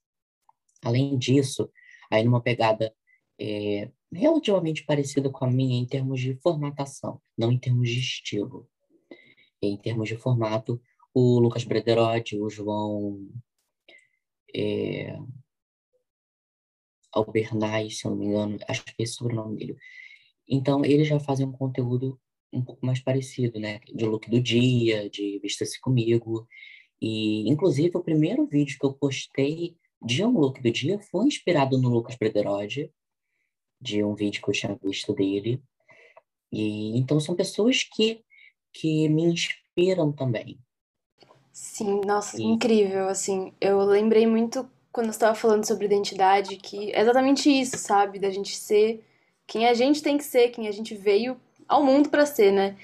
Além 0.84 1.18
disso, 1.18 1.72
aí 2.10 2.24
numa 2.24 2.42
pegada 2.42 2.94
é, 3.40 3.90
relativamente 4.12 4.84
parecida 4.86 5.30
com 5.30 5.46
a 5.46 5.50
minha 5.50 5.80
em 5.80 5.86
termos 5.86 6.20
de 6.20 6.36
formatação, 6.36 7.22
não 7.38 7.52
em 7.52 7.58
termos 7.58 7.90
de 7.90 8.00
estilo. 8.00 8.70
Em 9.62 9.78
termos 9.78 10.10
de 10.10 10.18
formato, 10.18 10.82
o 11.14 11.40
Lucas 11.40 11.64
Brederotti, 11.64 12.40
o 12.40 12.50
João. 12.50 13.30
É, 14.54 15.18
Albernaz, 17.12 18.00
se 18.00 18.06
eu 18.06 18.12
não 18.12 18.18
me 18.18 18.26
engano, 18.26 18.58
acho 18.68 18.84
que 18.84 18.92
é 19.00 19.04
esse 19.04 19.14
o 19.14 19.18
sobrenome 19.18 19.58
dele. 19.58 19.78
Então, 20.48 20.84
eles 20.84 21.08
já 21.08 21.20
fazem 21.20 21.46
um 21.46 21.52
conteúdo 21.52 22.20
um 22.54 22.64
pouco 22.64 22.86
mais 22.86 23.00
parecido, 23.00 23.60
né? 23.60 23.80
De 23.94 24.06
look 24.06 24.30
do 24.30 24.42
dia, 24.42 25.10
de 25.10 25.40
vista-se 25.40 25.80
comigo. 25.80 26.48
E, 27.02 27.50
inclusive, 27.50 27.98
o 27.98 28.04
primeiro 28.04 28.46
vídeo 28.46 28.78
que 28.80 28.86
eu 28.86 28.94
postei 28.94 29.76
de 30.02 30.24
um 30.24 30.32
look 30.32 30.62
do 30.62 30.72
dia 30.72 31.00
foi 31.00 31.26
inspirado 31.26 31.78
no 31.78 31.90
Lucas 31.90 32.16
Brederode, 32.16 32.92
de 33.80 34.04
um 34.04 34.14
vídeo 34.14 34.42
que 34.42 34.50
eu 34.50 34.54
tinha 34.54 34.80
visto 34.82 35.14
dele. 35.14 35.62
E 36.52 36.98
então 36.98 37.20
são 37.20 37.36
pessoas 37.36 37.84
que 37.84 38.24
que 38.74 39.10
me 39.10 39.24
inspiram 39.24 40.12
também. 40.14 40.58
Sim, 41.52 42.02
nossa, 42.06 42.42
e... 42.42 42.44
incrível, 42.44 43.10
assim. 43.10 43.54
Eu 43.60 43.80
lembrei 43.82 44.26
muito 44.26 44.70
quando 44.92 45.08
eu 45.08 45.12
estava 45.12 45.36
falando 45.36 45.66
sobre 45.66 45.86
identidade 45.86 46.56
que 46.58 46.92
é 46.92 47.02
exatamente 47.02 47.50
isso, 47.50 47.78
sabe? 47.78 48.20
Da 48.20 48.30
gente 48.30 48.56
ser 48.56 49.04
quem 49.46 49.68
a 49.68 49.74
gente 49.74 50.02
tem 50.02 50.18
que 50.18 50.24
ser, 50.24 50.50
quem 50.50 50.68
a 50.68 50.72
gente 50.72 50.96
veio 50.96 51.40
ao 51.68 51.84
mundo 51.84 52.10
para 52.10 52.26
ser, 52.26 52.52
né? 52.52 52.78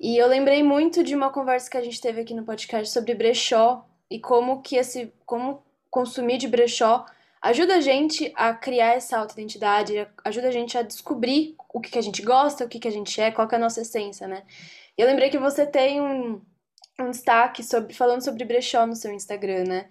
E 0.00 0.16
eu 0.16 0.28
lembrei 0.28 0.62
muito 0.62 1.02
de 1.02 1.14
uma 1.14 1.30
conversa 1.30 1.68
que 1.68 1.76
a 1.76 1.82
gente 1.82 2.00
teve 2.00 2.20
aqui 2.20 2.32
no 2.32 2.44
podcast 2.44 2.92
sobre 2.92 3.14
brechó 3.14 3.84
e 4.08 4.20
como 4.20 4.62
que 4.62 4.76
esse 4.76 5.12
como 5.26 5.62
consumir 5.90 6.38
de 6.38 6.46
brechó 6.46 7.04
ajuda 7.42 7.76
a 7.76 7.80
gente 7.80 8.32
a 8.36 8.54
criar 8.54 8.94
essa 8.94 9.18
autoidentidade, 9.18 10.06
ajuda 10.24 10.48
a 10.48 10.52
gente 10.52 10.78
a 10.78 10.82
descobrir 10.82 11.56
o 11.72 11.80
que, 11.80 11.90
que 11.90 11.98
a 11.98 12.02
gente 12.02 12.22
gosta, 12.22 12.64
o 12.64 12.68
que, 12.68 12.78
que 12.78 12.86
a 12.86 12.92
gente 12.92 13.20
é, 13.20 13.32
qual 13.32 13.48
é 13.50 13.56
a 13.56 13.58
nossa 13.58 13.80
essência, 13.80 14.28
né? 14.28 14.44
E 14.96 15.02
eu 15.02 15.06
lembrei 15.06 15.30
que 15.30 15.38
você 15.38 15.66
tem 15.66 16.00
um, 16.00 16.40
um 17.00 17.10
destaque 17.10 17.64
sobre 17.64 17.92
falando 17.92 18.22
sobre 18.22 18.44
brechó 18.44 18.86
no 18.86 18.94
seu 18.94 19.12
Instagram, 19.12 19.64
né? 19.64 19.88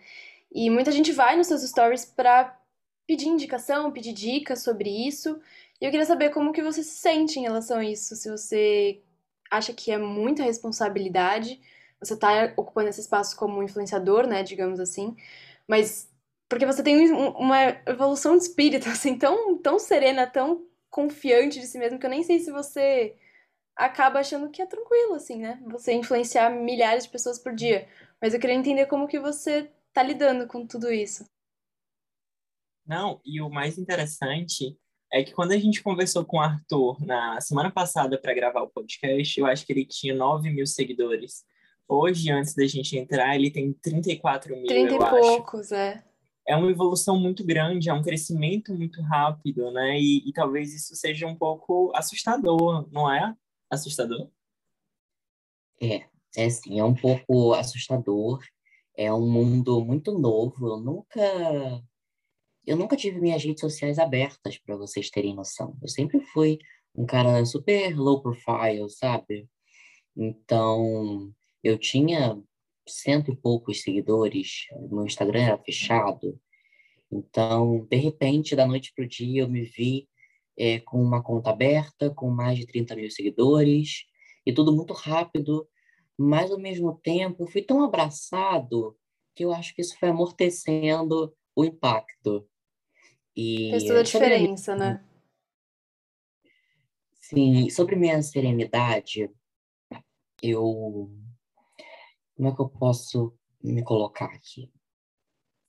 E 0.51 0.69
muita 0.69 0.91
gente 0.91 1.11
vai 1.11 1.35
nos 1.35 1.47
seus 1.47 1.63
stories 1.63 2.05
para 2.05 2.57
pedir 3.05 3.27
indicação, 3.27 3.91
pedir 3.91 4.13
dicas 4.13 4.63
sobre 4.63 4.89
isso. 4.89 5.39
E 5.81 5.85
eu 5.85 5.91
queria 5.91 6.05
saber 6.05 6.29
como 6.29 6.53
que 6.53 6.61
você 6.61 6.81
se 6.81 6.95
sente 6.95 7.39
em 7.39 7.43
relação 7.43 7.79
a 7.79 7.85
isso, 7.85 8.15
se 8.15 8.29
você 8.29 9.01
acha 9.49 9.73
que 9.73 9.91
é 9.91 9.97
muita 9.97 10.43
responsabilidade, 10.43 11.59
você 11.99 12.13
está 12.13 12.53
ocupando 12.55 12.89
esse 12.89 13.01
espaço 13.01 13.35
como 13.35 13.63
influenciador, 13.63 14.27
né, 14.27 14.43
digamos 14.43 14.79
assim, 14.79 15.15
mas 15.67 16.09
porque 16.49 16.65
você 16.65 16.81
tem 16.81 17.11
uma 17.11 17.57
evolução 17.85 18.37
de 18.37 18.43
espírito, 18.43 18.87
assim, 18.89 19.17
tão, 19.17 19.57
tão 19.57 19.77
serena, 19.79 20.25
tão 20.25 20.65
confiante 20.89 21.59
de 21.59 21.67
si 21.67 21.77
mesmo, 21.77 21.99
que 21.99 22.05
eu 22.05 22.09
nem 22.09 22.23
sei 22.23 22.39
se 22.39 22.51
você 22.51 23.17
acaba 23.75 24.19
achando 24.19 24.49
que 24.49 24.61
é 24.61 24.65
tranquilo, 24.65 25.15
assim, 25.15 25.39
né? 25.39 25.61
Você 25.67 25.93
influenciar 25.93 26.49
milhares 26.49 27.03
de 27.03 27.09
pessoas 27.09 27.37
por 27.37 27.53
dia. 27.53 27.87
Mas 28.19 28.33
eu 28.33 28.39
queria 28.39 28.55
entender 28.55 28.87
como 28.87 29.07
que 29.07 29.19
você 29.19 29.69
tá 29.93 30.01
lidando 30.01 30.47
com 30.47 30.65
tudo 30.65 30.91
isso. 30.91 31.25
Não, 32.85 33.21
e 33.23 33.41
o 33.41 33.49
mais 33.49 33.77
interessante 33.77 34.77
é 35.11 35.23
que 35.23 35.33
quando 35.33 35.51
a 35.51 35.57
gente 35.57 35.81
conversou 35.81 36.25
com 36.25 36.37
o 36.37 36.41
Arthur 36.41 36.97
na 37.05 37.39
semana 37.41 37.71
passada 37.71 38.19
para 38.19 38.33
gravar 38.33 38.61
o 38.61 38.69
podcast, 38.69 39.39
eu 39.39 39.45
acho 39.45 39.65
que 39.65 39.73
ele 39.73 39.85
tinha 39.85 40.13
9 40.13 40.49
mil 40.49 40.65
seguidores. 40.65 41.43
Hoje, 41.87 42.29
antes 42.31 42.53
da 42.53 42.65
gente 42.67 42.97
entrar, 42.97 43.35
ele 43.35 43.49
tem 43.49 43.71
34 43.71 44.55
mil, 44.55 44.67
30 44.67 44.93
e 44.93 44.97
poucos, 44.97 45.71
é 45.71 46.03
é 46.47 46.55
uma 46.55 46.71
evolução 46.71 47.19
muito 47.19 47.45
grande, 47.45 47.89
é 47.89 47.93
um 47.93 48.01
crescimento 48.01 48.73
muito 48.73 49.01
rápido, 49.01 49.69
né? 49.69 49.99
E, 49.99 50.27
e, 50.27 50.31
talvez 50.31 50.73
isso 50.73 50.95
seja 50.95 51.27
um 51.27 51.35
pouco 51.35 51.91
assustador, 51.93 52.87
não 52.89 53.11
é? 53.11 53.35
Assustador? 53.69 54.29
É, 55.81 56.05
é 56.37 56.49
sim, 56.49 56.79
é 56.79 56.83
um 56.83 56.95
pouco 56.95 57.53
assustador. 57.53 58.41
É 58.95 59.13
um 59.13 59.29
mundo 59.29 59.83
muito 59.83 60.17
novo. 60.17 60.67
Eu 60.67 60.77
nunca, 60.77 61.83
eu 62.67 62.75
nunca 62.75 62.97
tive 62.97 63.21
minhas 63.21 63.43
redes 63.43 63.61
sociais 63.61 63.97
abertas 63.97 64.57
para 64.57 64.75
vocês 64.75 65.09
terem 65.09 65.33
noção. 65.33 65.77
Eu 65.81 65.87
sempre 65.87 66.19
fui 66.19 66.59
um 66.93 67.05
cara 67.05 67.43
super 67.45 67.97
low 67.97 68.21
profile, 68.21 68.89
sabe? 68.89 69.47
Então, 70.15 71.33
eu 71.63 71.77
tinha 71.77 72.37
cento 72.85 73.31
e 73.31 73.35
poucos 73.35 73.81
seguidores, 73.81 74.65
meu 74.89 75.05
Instagram 75.05 75.41
era 75.41 75.57
fechado. 75.57 76.39
Então, 77.09 77.87
de 77.89 77.97
repente, 77.97 78.55
da 78.55 78.67
noite 78.67 78.91
para 78.93 79.05
o 79.05 79.07
dia, 79.07 79.43
eu 79.43 79.49
me 79.49 79.63
vi 79.63 80.09
é, 80.57 80.79
com 80.79 81.01
uma 81.01 81.23
conta 81.23 81.51
aberta, 81.51 82.09
com 82.09 82.29
mais 82.29 82.57
de 82.57 82.65
30 82.65 82.95
mil 82.97 83.09
seguidores, 83.09 84.05
e 84.45 84.53
tudo 84.53 84.75
muito 84.75 84.93
rápido, 84.93 85.67
mas 86.17 86.51
ao 86.51 86.59
mesmo 86.59 86.99
tempo 87.01 87.43
eu 87.43 87.47
fui 87.47 87.61
tão 87.61 87.83
abraçado 87.83 88.97
que 89.35 89.45
eu 89.45 89.53
acho 89.53 89.73
que 89.75 89.81
isso 89.81 89.97
foi 89.99 90.09
amortecendo 90.09 91.33
o 91.55 91.63
impacto. 91.63 92.47
E 93.37 93.69
Fez 93.69 93.83
toda 93.83 93.99
a 93.99 94.03
diferença, 94.03 94.75
minha... 94.75 94.93
né? 94.93 95.05
Sim, 97.21 97.69
sobre 97.69 97.95
minha 97.95 98.19
serenidade, 98.23 99.29
eu 100.41 101.11
como 102.35 102.49
é 102.49 102.55
que 102.55 102.61
eu 102.61 102.69
posso 102.69 103.37
me 103.63 103.83
colocar 103.83 104.25
aqui? 104.25 104.71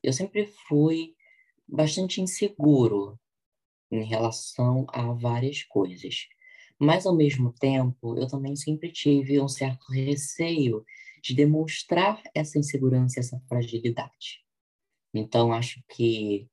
Eu 0.02 0.12
sempre 0.12 0.46
fui 0.68 1.14
bastante 1.66 2.20
inseguro 2.20 3.18
em 3.90 4.04
relação 4.04 4.87
a 4.88 5.12
várias 5.12 5.62
coisas. 5.64 6.28
Mas, 6.78 7.07
ao 7.07 7.16
mesmo 7.16 7.52
tempo, 7.52 8.16
eu 8.16 8.28
também 8.28 8.54
sempre 8.54 8.92
tive 8.92 9.40
um 9.40 9.48
certo 9.48 9.90
receio 9.90 10.85
de 11.22 11.35
demonstrar 11.35 12.22
essa 12.35 12.59
insegurança, 12.59 13.18
essa 13.18 13.40
fragilidade. 13.48 14.44
Então, 15.12 15.52
acho 15.52 15.83
que, 15.88 16.48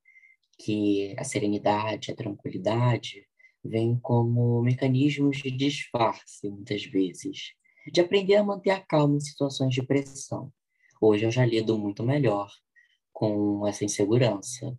que 0.58 1.14
a 1.18 1.24
serenidade, 1.24 2.10
a 2.10 2.16
tranquilidade, 2.16 3.26
vem 3.62 3.98
como 3.98 4.62
mecanismos 4.62 5.38
de 5.38 5.50
disfarce, 5.50 6.48
muitas 6.48 6.84
vezes, 6.84 7.52
de 7.92 8.00
aprender 8.00 8.36
a 8.36 8.44
manter 8.44 8.70
a 8.70 8.80
calma 8.80 9.16
em 9.16 9.20
situações 9.20 9.74
de 9.74 9.82
pressão. 9.82 10.52
Hoje 11.00 11.24
eu 11.24 11.30
já 11.30 11.44
lido 11.44 11.78
muito 11.78 12.02
melhor 12.02 12.50
com 13.12 13.66
essa 13.66 13.84
insegurança. 13.84 14.78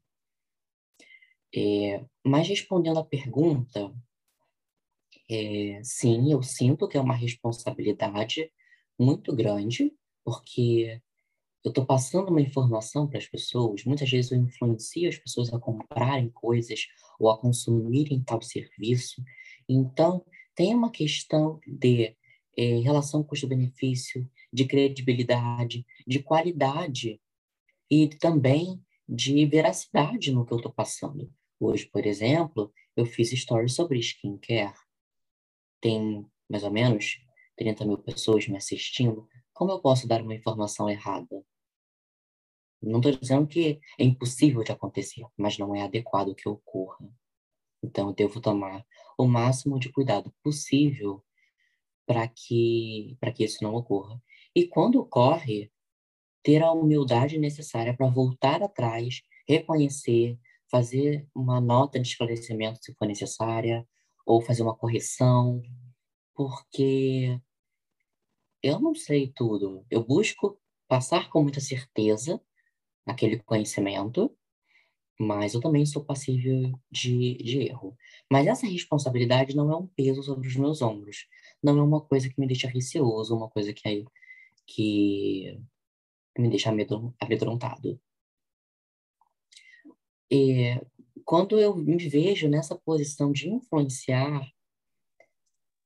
É, 1.55 2.03
mas 2.23 2.47
respondendo 2.47 2.99
à 2.99 3.05
pergunta, 3.05 3.93
é, 5.29 5.81
sim, 5.83 6.31
eu 6.31 6.41
sinto 6.41 6.87
que 6.87 6.97
é 6.97 7.01
uma 7.01 7.15
responsabilidade 7.15 8.51
muito 8.99 9.35
grande, 9.35 9.93
porque 10.23 11.01
eu 11.67 11.69
estou 11.69 11.85
passando 11.85 12.29
uma 12.29 12.41
informação 12.41 13.05
para 13.07 13.17
as 13.17 13.27
pessoas, 13.27 13.83
muitas 13.83 14.09
vezes 14.09 14.31
eu 14.31 14.39
influencio 14.39 15.09
as 15.09 15.17
pessoas 15.17 15.53
a 15.53 15.59
comprarem 15.59 16.29
coisas 16.29 16.87
ou 17.19 17.29
a 17.29 17.37
consumirem 17.37 18.23
tal 18.23 18.41
serviço. 18.41 19.21
Então, 19.67 20.25
tem 20.55 20.73
uma 20.73 20.89
questão 20.89 21.59
de 21.67 22.15
é, 22.57 22.79
relação 22.79 23.21
custo-benefício, 23.21 24.29
de 24.51 24.65
credibilidade, 24.65 25.85
de 26.07 26.19
qualidade 26.19 27.19
e 27.91 28.07
também 28.07 28.81
de 29.07 29.45
veracidade 29.45 30.31
no 30.31 30.45
que 30.45 30.53
eu 30.53 30.57
estou 30.57 30.71
passando. 30.71 31.29
Hoje, 31.59 31.85
por 31.85 32.05
exemplo, 32.05 32.73
eu 32.95 33.05
fiz 33.05 33.29
stories 33.31 33.73
sobre 33.73 33.99
skincare. 33.99 34.73
Tem 35.81 36.25
mais 36.49 36.63
ou 36.63 36.71
menos 36.71 37.19
30 37.57 37.85
mil 37.85 37.97
pessoas 37.97 38.47
me 38.47 38.55
assistindo. 38.55 39.27
Como 39.53 39.71
eu 39.71 39.79
posso 39.79 40.07
dar 40.07 40.21
uma 40.21 40.35
informação 40.35 40.89
errada? 40.89 41.43
Não 42.81 42.99
estou 42.99 43.11
dizendo 43.11 43.47
que 43.47 43.79
é 43.99 44.03
impossível 44.03 44.63
de 44.63 44.71
acontecer, 44.71 45.25
mas 45.35 45.57
não 45.57 45.75
é 45.75 45.81
adequado 45.81 46.35
que 46.35 46.47
ocorra. 46.47 47.09
Então, 47.83 48.09
eu 48.09 48.13
devo 48.13 48.41
tomar 48.41 48.85
o 49.17 49.25
máximo 49.27 49.79
de 49.79 49.91
cuidado 49.91 50.33
possível 50.43 51.23
para 52.05 52.27
que, 52.27 53.17
que 53.35 53.43
isso 53.43 53.63
não 53.63 53.75
ocorra. 53.75 54.21
E 54.55 54.67
quando 54.67 54.99
ocorre, 54.99 55.71
ter 56.43 56.63
a 56.63 56.71
humildade 56.71 57.37
necessária 57.37 57.95
para 57.95 58.07
voltar 58.07 58.63
atrás, 58.63 59.21
reconhecer, 59.47 60.39
fazer 60.71 61.27
uma 61.35 61.59
nota 61.59 61.99
de 61.99 62.07
esclarecimento 62.07 62.79
se 62.81 62.93
for 62.93 63.07
necessária, 63.07 63.87
ou 64.25 64.41
fazer 64.41 64.63
uma 64.63 64.75
correção, 64.75 65.61
porque 66.33 67.39
eu 68.61 68.79
não 68.79 68.93
sei 68.93 69.31
tudo. 69.33 69.85
Eu 69.89 70.03
busco 70.03 70.59
passar 70.87 71.29
com 71.29 71.41
muita 71.41 71.59
certeza 71.59 72.41
aquele 73.07 73.39
conhecimento, 73.39 74.35
mas 75.19 75.53
eu 75.53 75.61
também 75.61 75.85
sou 75.85 76.03
passível 76.05 76.71
de, 76.91 77.35
de 77.37 77.59
erro. 77.63 77.97
Mas 78.31 78.45
essa 78.47 78.67
responsabilidade 78.67 79.55
não 79.55 79.71
é 79.71 79.75
um 79.75 79.87
peso 79.87 80.21
sobre 80.21 80.47
os 80.47 80.55
meus 80.55 80.81
ombros. 80.81 81.27
Não 81.63 81.77
é 81.79 81.81
uma 81.81 82.01
coisa 82.01 82.29
que 82.29 82.39
me 82.39 82.45
deixa 82.45 82.67
receoso, 82.67 83.35
uma 83.35 83.49
coisa 83.49 83.73
que, 83.73 84.05
que 84.67 85.59
me 86.37 86.49
deixa 86.49 86.69
amedrontado. 86.69 87.99
E 90.29 90.79
quando 91.25 91.59
eu 91.59 91.75
me 91.75 91.97
vejo 91.97 92.47
nessa 92.47 92.75
posição 92.75 93.31
de 93.31 93.49
influenciar, 93.49 94.47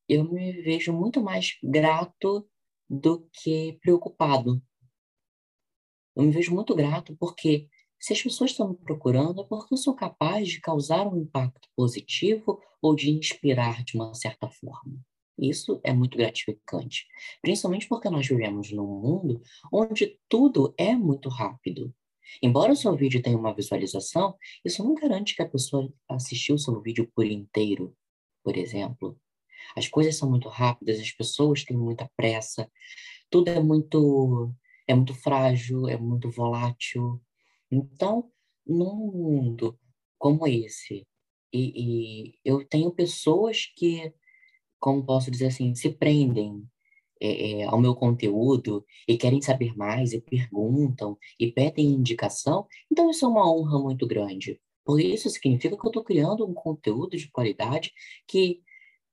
eu 0.10 0.26
me 0.26 0.62
vejo 0.62 0.92
muito 0.92 1.22
mais 1.22 1.58
grato 1.64 2.46
do 2.90 3.30
que 3.32 3.80
preocupado. 3.82 4.62
Eu 6.16 6.24
me 6.24 6.32
vejo 6.32 6.54
muito 6.54 6.76
grato 6.76 7.16
porque 7.20 7.68
Se 8.02 8.14
as 8.14 8.22
pessoas 8.22 8.50
estão 8.50 8.70
me 8.70 8.76
procurando, 8.76 9.42
é 9.42 9.44
porque 9.44 9.76
eu 9.76 9.78
sou 9.78 9.94
capaz 9.94 10.50
de 10.50 10.60
causar 10.60 11.08
um 11.08 11.22
impacto 11.22 11.70
positivo 11.76 12.60
ou 12.82 12.96
de 12.96 13.12
inspirar 13.12 13.84
de 13.84 13.96
uma 13.96 14.12
certa 14.16 14.50
forma. 14.50 15.00
Isso 15.38 15.80
é 15.84 15.94
muito 15.94 16.18
gratificante, 16.18 17.06
principalmente 17.44 17.88
porque 17.88 18.10
nós 18.10 18.28
vivemos 18.28 18.72
num 18.72 18.88
mundo 18.88 19.40
onde 19.72 20.18
tudo 20.28 20.74
é 20.80 20.96
muito 20.96 21.30
rápido. 21.30 21.94
Embora 22.42 22.72
o 22.74 22.76
seu 22.76 22.96
vídeo 22.96 23.22
tenha 23.22 23.38
uma 23.38 23.54
visualização, 23.54 24.36
isso 24.66 24.84
não 24.84 24.96
garante 24.96 25.36
que 25.36 25.44
a 25.44 25.50
pessoa 25.50 25.94
assistiu 26.10 26.56
o 26.56 26.60
seu 26.60 26.82
vídeo 26.82 27.08
por 27.14 27.26
inteiro, 27.26 27.96
por 28.44 28.58
exemplo. 28.58 29.16
As 29.76 29.88
coisas 29.88 30.16
são 30.18 30.28
muito 30.28 30.50
rápidas, 30.50 31.00
as 31.00 31.12
pessoas 31.12 31.64
têm 31.64 31.78
muita 31.78 32.10
pressa, 32.18 32.68
tudo 33.30 33.50
é 33.50 33.60
muito 33.60 34.52
é 34.92 34.96
muito 34.96 35.14
frágil, 35.14 35.88
é 35.88 35.98
muito 35.98 36.30
volátil. 36.30 37.22
Então, 37.72 38.30
num 38.66 39.12
mundo 39.12 39.80
como 40.18 40.46
esse, 40.46 41.08
e, 41.54 42.34
e 42.34 42.40
eu 42.46 42.66
tenho 42.66 42.92
pessoas 42.92 43.66
que, 43.76 44.14
como 44.80 45.06
posso 45.06 45.32
dizer 45.32 45.48
assim, 45.48 45.74
se 45.76 45.90
prendem 45.90 46.64
é, 47.22 47.62
é, 47.62 47.64
ao 47.66 47.80
meu 47.80 47.96
conteúdo 47.96 48.86
e 49.08 49.18
querem 49.18 49.42
saber 49.42 49.76
mais 49.78 50.14
e 50.14 50.22
perguntam 50.22 51.18
e 51.40 51.52
pedem 51.52 51.88
indicação, 51.88 52.68
então 52.92 53.10
isso 53.10 53.26
é 53.26 53.28
uma 53.28 53.50
honra 53.52 53.80
muito 53.80 54.06
grande. 54.08 54.60
Por 54.84 55.00
isso 55.00 55.30
significa 55.30 55.78
que 55.78 55.86
eu 55.86 55.90
estou 55.90 56.04
criando 56.04 56.46
um 56.46 56.54
conteúdo 56.54 57.16
de 57.16 57.30
qualidade 57.32 57.94
que 58.28 58.62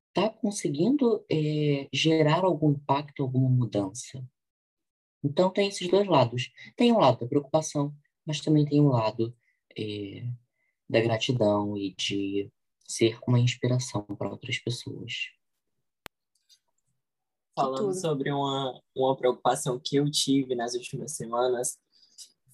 está 0.09 0.29
conseguindo 0.29 1.25
é, 1.31 1.89
gerar 1.93 2.45
algum 2.45 2.73
impacto, 2.73 3.23
alguma 3.23 3.49
mudança. 3.49 4.25
Então, 5.23 5.51
tem 5.51 5.69
esses 5.69 5.89
dois 5.89 6.07
lados. 6.07 6.51
Tem 6.77 6.93
um 6.93 6.99
lado 6.99 7.21
da 7.21 7.27
preocupação, 7.27 7.95
mas 8.25 8.41
também 8.41 8.65
tem 8.65 8.81
um 8.81 8.89
lado 8.89 9.35
é, 9.77 10.25
da 10.89 11.01
gratidão 11.01 11.77
e 11.77 11.95
de 11.95 12.51
ser 12.87 13.19
uma 13.27 13.39
inspiração 13.39 14.03
para 14.03 14.31
outras 14.31 14.59
pessoas. 14.59 15.31
Falando 17.55 17.93
sobre 17.93 18.31
uma, 18.31 18.81
uma 18.97 19.17
preocupação 19.17 19.81
que 19.83 19.97
eu 19.97 20.11
tive 20.11 20.55
nas 20.55 20.75
últimas 20.75 21.17
semanas, 21.17 21.77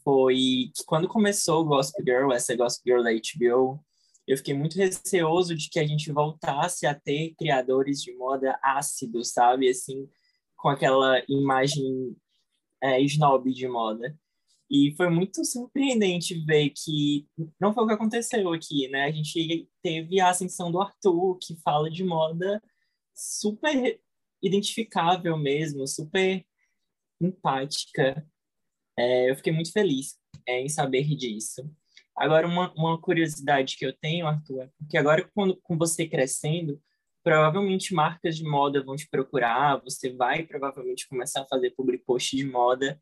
foi 0.03 0.70
que 0.74 0.85
quando 0.87 1.09
começou 1.09 1.62
o 1.62 1.64
Gospel 1.64 2.05
Girl, 2.05 2.33
essa 2.33 2.57
Gospel 2.57 2.98
Girl 2.98 3.05
da 3.05 3.12
HBO, 3.12 3.85
eu 4.27 4.37
fiquei 4.37 4.55
muito 4.55 4.77
receoso 4.77 5.55
de 5.55 5.68
que 5.68 5.79
a 5.79 5.87
gente 5.87 6.11
voltasse 6.11 6.87
a 6.87 6.94
ter 6.94 7.35
criadores 7.38 8.03
de 8.03 8.14
moda 8.14 8.59
ácidos, 8.62 9.31
sabe? 9.31 9.68
Assim, 9.68 10.09
com 10.57 10.68
aquela 10.68 11.22
imagem 11.29 12.16
é, 12.84 13.00
snob 13.00 13.50
de 13.50 13.66
moda. 13.66 14.14
E 14.70 14.94
foi 14.96 15.08
muito 15.08 15.44
surpreendente 15.44 16.34
ver 16.44 16.70
que 16.70 17.26
não 17.58 17.72
foi 17.72 17.84
o 17.84 17.86
que 17.86 17.94
aconteceu 17.94 18.52
aqui, 18.52 18.88
né? 18.88 19.04
A 19.04 19.10
gente 19.10 19.68
teve 19.82 20.20
a 20.20 20.28
ascensão 20.28 20.70
do 20.70 20.80
Arthur, 20.80 21.38
que 21.38 21.56
fala 21.62 21.90
de 21.90 22.04
moda 22.04 22.62
super 23.14 23.98
identificável 24.42 25.36
mesmo, 25.38 25.86
super 25.86 26.44
empática. 27.20 28.26
É, 28.98 29.30
eu 29.30 29.36
fiquei 29.36 29.52
muito 29.52 29.72
feliz 29.72 30.18
é, 30.46 30.60
em 30.60 30.68
saber 30.68 31.04
disso. 31.14 31.70
Agora, 32.16 32.46
uma, 32.46 32.72
uma 32.74 33.00
curiosidade 33.00 33.76
que 33.76 33.86
eu 33.86 33.92
tenho, 33.92 34.26
Arthur, 34.26 34.62
é 34.62 34.70
porque 34.78 34.96
agora, 34.98 35.28
quando, 35.34 35.56
com 35.62 35.76
você 35.76 36.06
crescendo, 36.06 36.80
provavelmente 37.24 37.94
marcas 37.94 38.37
de 38.37 38.44
moda 38.44 38.84
vão 38.84 38.94
te 38.94 39.08
procurar, 39.08 39.82
você 39.82 40.12
vai 40.12 40.44
provavelmente 40.44 41.08
começar 41.08 41.40
a 41.40 41.46
fazer 41.46 41.70
public 41.70 42.04
post 42.04 42.37
de 42.37 42.44
moda. 42.44 43.00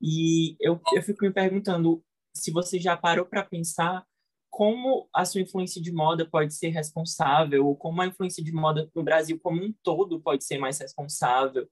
E 0.00 0.56
eu, 0.60 0.80
eu 0.94 1.02
fico 1.02 1.24
me 1.24 1.32
perguntando 1.32 2.02
se 2.32 2.52
você 2.52 2.78
já 2.78 2.96
parou 2.96 3.26
para 3.26 3.44
pensar 3.44 4.06
como 4.48 5.08
a 5.12 5.24
sua 5.24 5.40
influência 5.40 5.82
de 5.82 5.92
moda 5.92 6.24
pode 6.24 6.54
ser 6.54 6.68
responsável, 6.68 7.66
ou 7.66 7.76
como 7.76 8.00
a 8.00 8.06
influência 8.06 8.42
de 8.42 8.52
moda 8.52 8.88
no 8.94 9.02
Brasil 9.02 9.38
como 9.42 9.62
um 9.62 9.74
todo 9.82 10.20
pode 10.20 10.44
ser 10.44 10.58
mais 10.58 10.78
responsável, 10.78 11.68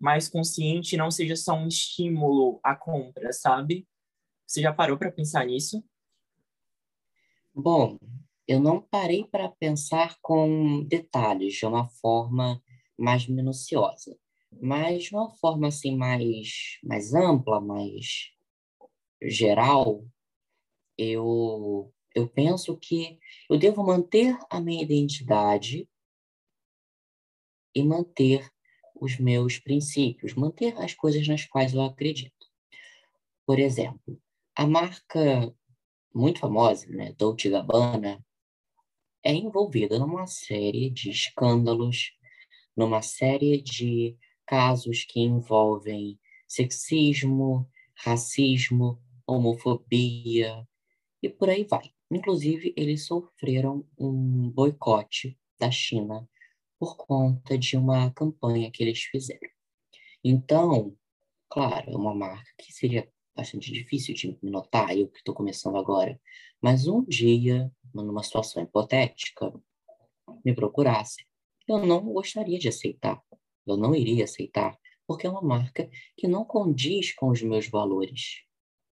mais 0.00 0.28
consciente, 0.28 0.96
não 0.96 1.10
seja 1.10 1.36
só 1.36 1.54
um 1.54 1.68
estímulo 1.68 2.58
à 2.64 2.74
compra, 2.74 3.32
sabe? 3.32 3.86
Você 4.46 4.62
já 4.62 4.72
parou 4.72 4.96
para 4.96 5.12
pensar 5.12 5.44
nisso? 5.46 5.84
Bom, 7.54 7.98
eu 8.46 8.60
não 8.60 8.80
parei 8.80 9.24
para 9.24 9.48
pensar 9.48 10.18
com 10.20 10.84
detalhes 10.84 11.54
de 11.54 11.66
uma 11.66 11.88
forma 11.88 12.62
mais 12.98 13.26
minuciosa, 13.26 14.16
mas 14.60 15.04
de 15.04 15.14
uma 15.14 15.30
forma 15.30 15.68
assim 15.68 15.96
mais 15.96 16.78
mais 16.82 17.14
ampla, 17.14 17.60
mais 17.60 18.30
geral, 19.22 20.04
eu 20.98 21.92
eu 22.14 22.28
penso 22.28 22.76
que 22.76 23.18
eu 23.50 23.58
devo 23.58 23.82
manter 23.82 24.38
a 24.48 24.60
minha 24.60 24.82
identidade 24.82 25.88
e 27.74 27.82
manter 27.82 28.48
os 28.94 29.18
meus 29.18 29.58
princípios, 29.58 30.34
manter 30.34 30.76
as 30.80 30.94
coisas 30.94 31.26
nas 31.26 31.44
quais 31.44 31.74
eu 31.74 31.82
acredito. 31.82 32.46
Por 33.44 33.58
exemplo, 33.58 34.20
a 34.54 34.64
marca 34.66 35.52
muito 36.14 36.38
famosa, 36.38 36.86
né, 36.88 37.12
Dolce 37.18 37.50
Gabbana, 37.50 38.24
é 39.24 39.32
envolvida 39.32 39.98
numa 39.98 40.26
série 40.26 40.90
de 40.90 41.10
escândalos, 41.10 42.12
numa 42.76 43.00
série 43.02 43.60
de 43.62 44.16
casos 44.46 45.04
que 45.04 45.20
envolvem 45.20 46.18
sexismo, 46.46 47.68
racismo, 47.96 49.00
homofobia 49.26 50.66
e 51.22 51.28
por 51.28 51.48
aí 51.48 51.64
vai. 51.64 51.90
Inclusive, 52.10 52.74
eles 52.76 53.06
sofreram 53.06 53.86
um 53.98 54.50
boicote 54.50 55.38
da 55.58 55.70
China 55.70 56.28
por 56.78 56.96
conta 56.96 57.56
de 57.56 57.76
uma 57.76 58.10
campanha 58.12 58.70
que 58.70 58.82
eles 58.82 59.02
fizeram. 59.04 59.48
Então, 60.22 60.96
claro, 61.48 61.90
é 61.90 61.96
uma 61.96 62.14
marca 62.14 62.50
que 62.58 62.72
seria 62.72 63.10
bastante 63.34 63.72
difícil 63.72 64.14
de 64.14 64.38
notar, 64.42 64.96
eu 64.96 65.08
que 65.08 65.18
estou 65.18 65.34
começando 65.34 65.76
agora, 65.76 66.20
mas 66.62 66.86
um 66.86 67.04
dia, 67.04 67.70
numa 67.92 68.22
situação 68.22 68.62
hipotética, 68.62 69.52
me 70.44 70.54
procurasse, 70.54 71.26
eu 71.66 71.84
não 71.84 72.00
gostaria 72.12 72.58
de 72.58 72.68
aceitar, 72.68 73.22
eu 73.66 73.76
não 73.76 73.94
iria 73.94 74.24
aceitar, 74.24 74.78
porque 75.06 75.26
é 75.26 75.30
uma 75.30 75.42
marca 75.42 75.90
que 76.16 76.28
não 76.28 76.44
condiz 76.44 77.14
com 77.14 77.28
os 77.28 77.42
meus 77.42 77.68
valores. 77.68 78.42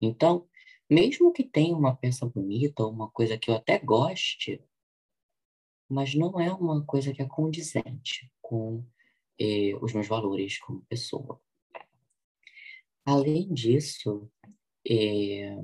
Então, 0.00 0.46
mesmo 0.88 1.32
que 1.32 1.44
tenha 1.44 1.76
uma 1.76 1.96
peça 1.96 2.26
bonita, 2.26 2.86
uma 2.86 3.10
coisa 3.10 3.38
que 3.38 3.50
eu 3.50 3.54
até 3.54 3.78
goste, 3.78 4.62
mas 5.88 6.14
não 6.14 6.40
é 6.40 6.52
uma 6.52 6.84
coisa 6.84 7.12
que 7.12 7.22
é 7.22 7.26
condizente 7.26 8.30
com 8.40 8.84
eh, 9.38 9.74
os 9.80 9.92
meus 9.92 10.06
valores 10.06 10.58
como 10.58 10.84
pessoa. 10.88 11.40
Além 13.04 13.52
disso, 13.52 14.30
é, 14.88 15.56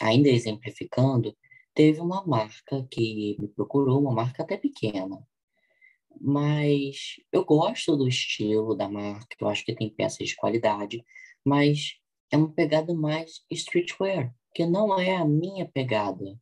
ainda 0.00 0.28
exemplificando, 0.28 1.36
teve 1.74 2.00
uma 2.00 2.24
marca 2.26 2.86
que 2.90 3.36
me 3.38 3.48
procurou, 3.48 4.00
uma 4.00 4.12
marca 4.12 4.42
até 4.42 4.56
pequena, 4.56 5.18
mas 6.20 7.16
eu 7.32 7.44
gosto 7.44 7.96
do 7.96 8.08
estilo 8.08 8.74
da 8.74 8.88
marca, 8.88 9.36
eu 9.40 9.48
acho 9.48 9.64
que 9.64 9.74
tem 9.74 9.90
peças 9.90 10.28
de 10.28 10.36
qualidade, 10.36 11.04
mas 11.44 11.94
é 12.30 12.36
uma 12.36 12.52
pegada 12.52 12.94
mais 12.94 13.44
streetwear, 13.50 14.34
que 14.54 14.66
não 14.66 14.98
é 14.98 15.16
a 15.16 15.24
minha 15.24 15.66
pegada. 15.66 16.38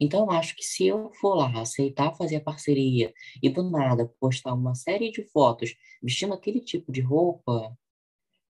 Então, 0.00 0.20
eu 0.20 0.30
acho 0.30 0.56
que 0.56 0.64
se 0.64 0.86
eu 0.86 1.10
for 1.20 1.34
lá 1.34 1.60
aceitar 1.60 2.14
fazer 2.16 2.36
a 2.36 2.40
parceria 2.40 3.12
e 3.42 3.48
do 3.50 3.68
nada 3.70 4.10
postar 4.18 4.54
uma 4.54 4.74
série 4.74 5.10
de 5.10 5.22
fotos 5.24 5.74
vestindo 6.02 6.32
aquele 6.32 6.60
tipo 6.60 6.90
de 6.90 7.00
roupa, 7.00 7.76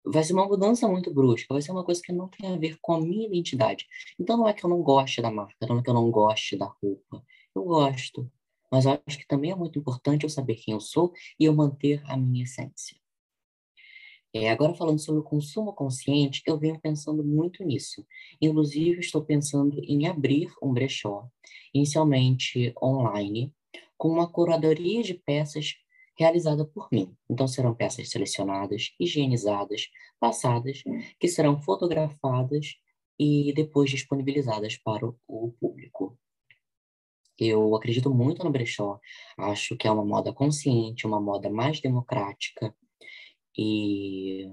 vai 0.04 0.24
ser 0.24 0.32
uma 0.32 0.46
mudança 0.46 0.88
muito 0.88 1.12
brusca, 1.12 1.52
vai 1.54 1.62
ser 1.62 1.72
uma 1.72 1.84
coisa 1.84 2.00
que 2.02 2.12
não 2.12 2.28
tem 2.28 2.52
a 2.52 2.56
ver 2.56 2.78
com 2.80 2.94
a 2.94 3.00
minha 3.00 3.26
identidade. 3.26 3.86
Então 4.18 4.36
não 4.36 4.48
é 4.48 4.52
que 4.52 4.64
eu 4.64 4.70
não 4.70 4.82
goste 4.82 5.20
da 5.22 5.30
marca, 5.30 5.66
não 5.66 5.78
é 5.78 5.82
que 5.82 5.90
eu 5.90 5.94
não 5.94 6.10
goste 6.10 6.56
da 6.56 6.66
roupa. 6.66 7.24
Eu 7.54 7.64
gosto, 7.64 8.30
mas 8.70 8.86
eu 8.86 9.00
acho 9.06 9.18
que 9.18 9.26
também 9.26 9.50
é 9.50 9.56
muito 9.56 9.78
importante 9.78 10.24
eu 10.24 10.30
saber 10.30 10.56
quem 10.56 10.74
eu 10.74 10.80
sou 10.80 11.12
e 11.38 11.44
eu 11.44 11.54
manter 11.54 12.02
a 12.06 12.16
minha 12.16 12.44
essência. 12.44 12.96
É, 14.32 14.48
agora 14.48 14.74
falando 14.74 15.00
sobre 15.00 15.20
o 15.20 15.24
consumo 15.24 15.72
consciente, 15.72 16.42
eu 16.46 16.56
venho 16.56 16.78
pensando 16.80 17.24
muito 17.24 17.64
nisso. 17.64 18.06
Inclusive, 18.40 19.00
estou 19.00 19.24
pensando 19.24 19.80
em 19.82 20.06
abrir 20.06 20.52
um 20.62 20.72
brechó, 20.72 21.28
inicialmente 21.74 22.72
online, 22.80 23.52
com 23.98 24.08
uma 24.08 24.30
curadoria 24.30 25.02
de 25.02 25.14
peças 25.14 25.74
realizada 26.20 26.64
por 26.64 26.88
mim. 26.92 27.16
Então, 27.28 27.48
serão 27.48 27.74
peças 27.74 28.11
selecionadas, 28.11 28.92
higienizadas, 29.00 29.88
passadas, 30.18 30.83
que 31.18 31.28
serão 31.28 31.61
fotografadas 31.61 32.76
e 33.18 33.52
depois 33.54 33.90
disponibilizadas 33.90 34.76
para 34.76 35.06
o 35.06 35.52
público. 35.61 36.18
Eu 37.38 37.74
acredito 37.74 38.12
muito 38.12 38.44
no 38.44 38.50
brechó, 38.50 39.00
acho 39.38 39.74
que 39.76 39.88
é 39.88 39.90
uma 39.90 40.04
moda 40.04 40.30
consciente, 40.30 41.06
uma 41.06 41.20
moda 41.20 41.48
mais 41.48 41.80
democrática 41.80 42.74
e 43.56 44.46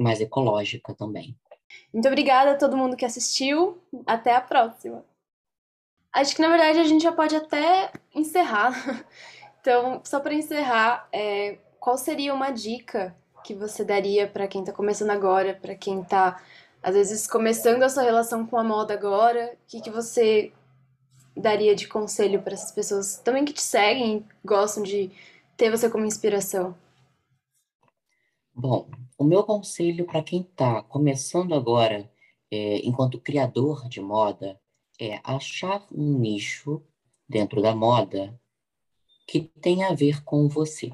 mais 0.00 0.20
ecológica 0.20 0.94
também. 0.94 1.36
Muito 1.92 2.08
obrigada 2.08 2.52
a 2.52 2.56
todo 2.56 2.76
mundo 2.76 2.96
que 2.96 3.04
assistiu. 3.04 3.82
Até 4.06 4.34
a 4.34 4.40
próxima. 4.40 5.04
Acho 6.12 6.34
que 6.34 6.40
na 6.40 6.48
verdade 6.48 6.78
a 6.78 6.84
gente 6.84 7.02
já 7.02 7.12
pode 7.12 7.36
até 7.36 7.92
encerrar. 8.14 8.72
Então, 9.66 10.00
só 10.04 10.20
para 10.20 10.32
encerrar, 10.32 11.08
é, 11.12 11.58
qual 11.80 11.98
seria 11.98 12.32
uma 12.32 12.52
dica 12.52 13.16
que 13.42 13.52
você 13.52 13.84
daria 13.84 14.24
para 14.24 14.46
quem 14.46 14.60
está 14.60 14.72
começando 14.72 15.10
agora, 15.10 15.58
para 15.60 15.74
quem 15.74 16.02
está 16.02 16.40
às 16.80 16.94
vezes 16.94 17.26
começando 17.26 17.82
a 17.82 17.88
sua 17.88 18.04
relação 18.04 18.46
com 18.46 18.56
a 18.56 18.62
moda 18.62 18.94
agora? 18.94 19.54
O 19.54 19.66
que, 19.66 19.80
que 19.80 19.90
você 19.90 20.52
daria 21.36 21.74
de 21.74 21.88
conselho 21.88 22.40
para 22.42 22.54
essas 22.54 22.70
pessoas 22.70 23.18
também 23.18 23.44
que 23.44 23.52
te 23.52 23.60
seguem, 23.60 24.24
gostam 24.44 24.84
de 24.84 25.10
ter 25.56 25.68
você 25.68 25.90
como 25.90 26.04
inspiração? 26.04 26.72
Bom, 28.54 28.88
o 29.18 29.24
meu 29.24 29.42
conselho 29.42 30.04
para 30.04 30.22
quem 30.22 30.42
está 30.42 30.80
começando 30.84 31.56
agora, 31.56 32.08
é, 32.52 32.86
enquanto 32.86 33.20
criador 33.20 33.88
de 33.88 34.00
moda, 34.00 34.60
é 35.00 35.18
achar 35.24 35.84
um 35.90 36.16
nicho 36.20 36.80
dentro 37.28 37.60
da 37.60 37.74
moda 37.74 38.32
que 39.26 39.40
tem 39.60 39.82
a 39.84 39.92
ver 39.92 40.22
com 40.24 40.48
você. 40.48 40.92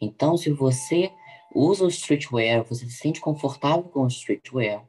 Então, 0.00 0.36
se 0.36 0.50
você 0.50 1.12
usa 1.54 1.84
o 1.84 1.88
streetwear, 1.88 2.64
você 2.64 2.86
se 2.86 2.96
sente 2.96 3.20
confortável 3.20 3.84
com 3.84 4.04
o 4.04 4.08
streetwear, 4.08 4.86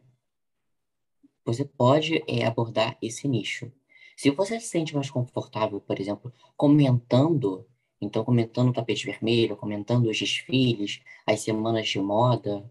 você 1.45 1.63
pode 1.63 2.23
é, 2.27 2.45
abordar 2.45 2.97
esse 3.01 3.27
nicho. 3.27 3.71
Se 4.17 4.31
você 4.31 4.59
se 4.59 4.67
sente 4.67 4.95
mais 4.95 5.09
confortável, 5.09 5.79
por 5.79 5.99
exemplo, 5.99 6.33
comentando 6.57 7.65
então, 8.05 8.23
comentando 8.23 8.69
o 8.69 8.73
tapete 8.73 9.05
vermelho, 9.05 9.55
comentando 9.55 10.09
os 10.09 10.19
desfiles, 10.19 11.01
as 11.25 11.41
semanas 11.41 11.87
de 11.87 11.99
moda. 11.99 12.69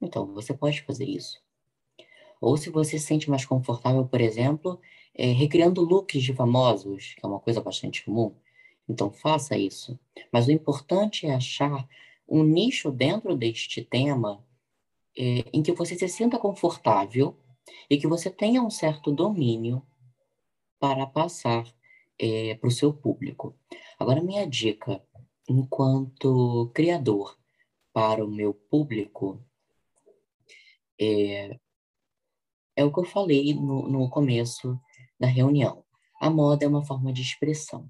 Então, 0.00 0.26
você 0.34 0.52
pode 0.52 0.82
fazer 0.82 1.06
isso. 1.06 1.40
Ou 2.40 2.56
se 2.56 2.70
você 2.70 2.98
se 2.98 3.06
sente 3.06 3.30
mais 3.30 3.44
confortável, 3.44 4.06
por 4.06 4.20
exemplo, 4.20 4.80
é, 5.14 5.26
recriando 5.26 5.82
looks 5.82 6.22
de 6.22 6.34
famosos, 6.34 7.14
que 7.14 7.24
é 7.24 7.28
uma 7.28 7.40
coisa 7.40 7.60
bastante 7.60 8.04
comum. 8.04 8.34
Então, 8.90 9.12
faça 9.12 9.56
isso. 9.56 9.96
Mas 10.32 10.48
o 10.48 10.50
importante 10.50 11.24
é 11.24 11.32
achar 11.32 11.88
um 12.28 12.42
nicho 12.42 12.90
dentro 12.90 13.36
deste 13.36 13.84
tema 13.84 14.44
é, 15.16 15.44
em 15.52 15.62
que 15.62 15.70
você 15.70 15.94
se 15.96 16.08
sinta 16.08 16.36
confortável 16.40 17.38
e 17.88 17.96
que 17.96 18.08
você 18.08 18.28
tenha 18.28 18.60
um 18.60 18.68
certo 18.68 19.12
domínio 19.12 19.80
para 20.80 21.06
passar 21.06 21.64
é, 22.18 22.56
para 22.56 22.66
o 22.66 22.72
seu 22.72 22.92
público. 22.92 23.54
Agora, 23.96 24.20
minha 24.20 24.44
dica, 24.44 25.00
enquanto 25.48 26.68
criador 26.74 27.38
para 27.92 28.24
o 28.24 28.28
meu 28.28 28.52
público, 28.52 29.40
é, 31.00 31.60
é 32.74 32.84
o 32.84 32.92
que 32.92 32.98
eu 32.98 33.04
falei 33.04 33.54
no, 33.54 33.88
no 33.88 34.10
começo 34.10 34.80
da 35.18 35.28
reunião. 35.28 35.84
A 36.20 36.28
moda 36.28 36.64
é 36.64 36.68
uma 36.68 36.84
forma 36.84 37.12
de 37.12 37.22
expressão. 37.22 37.88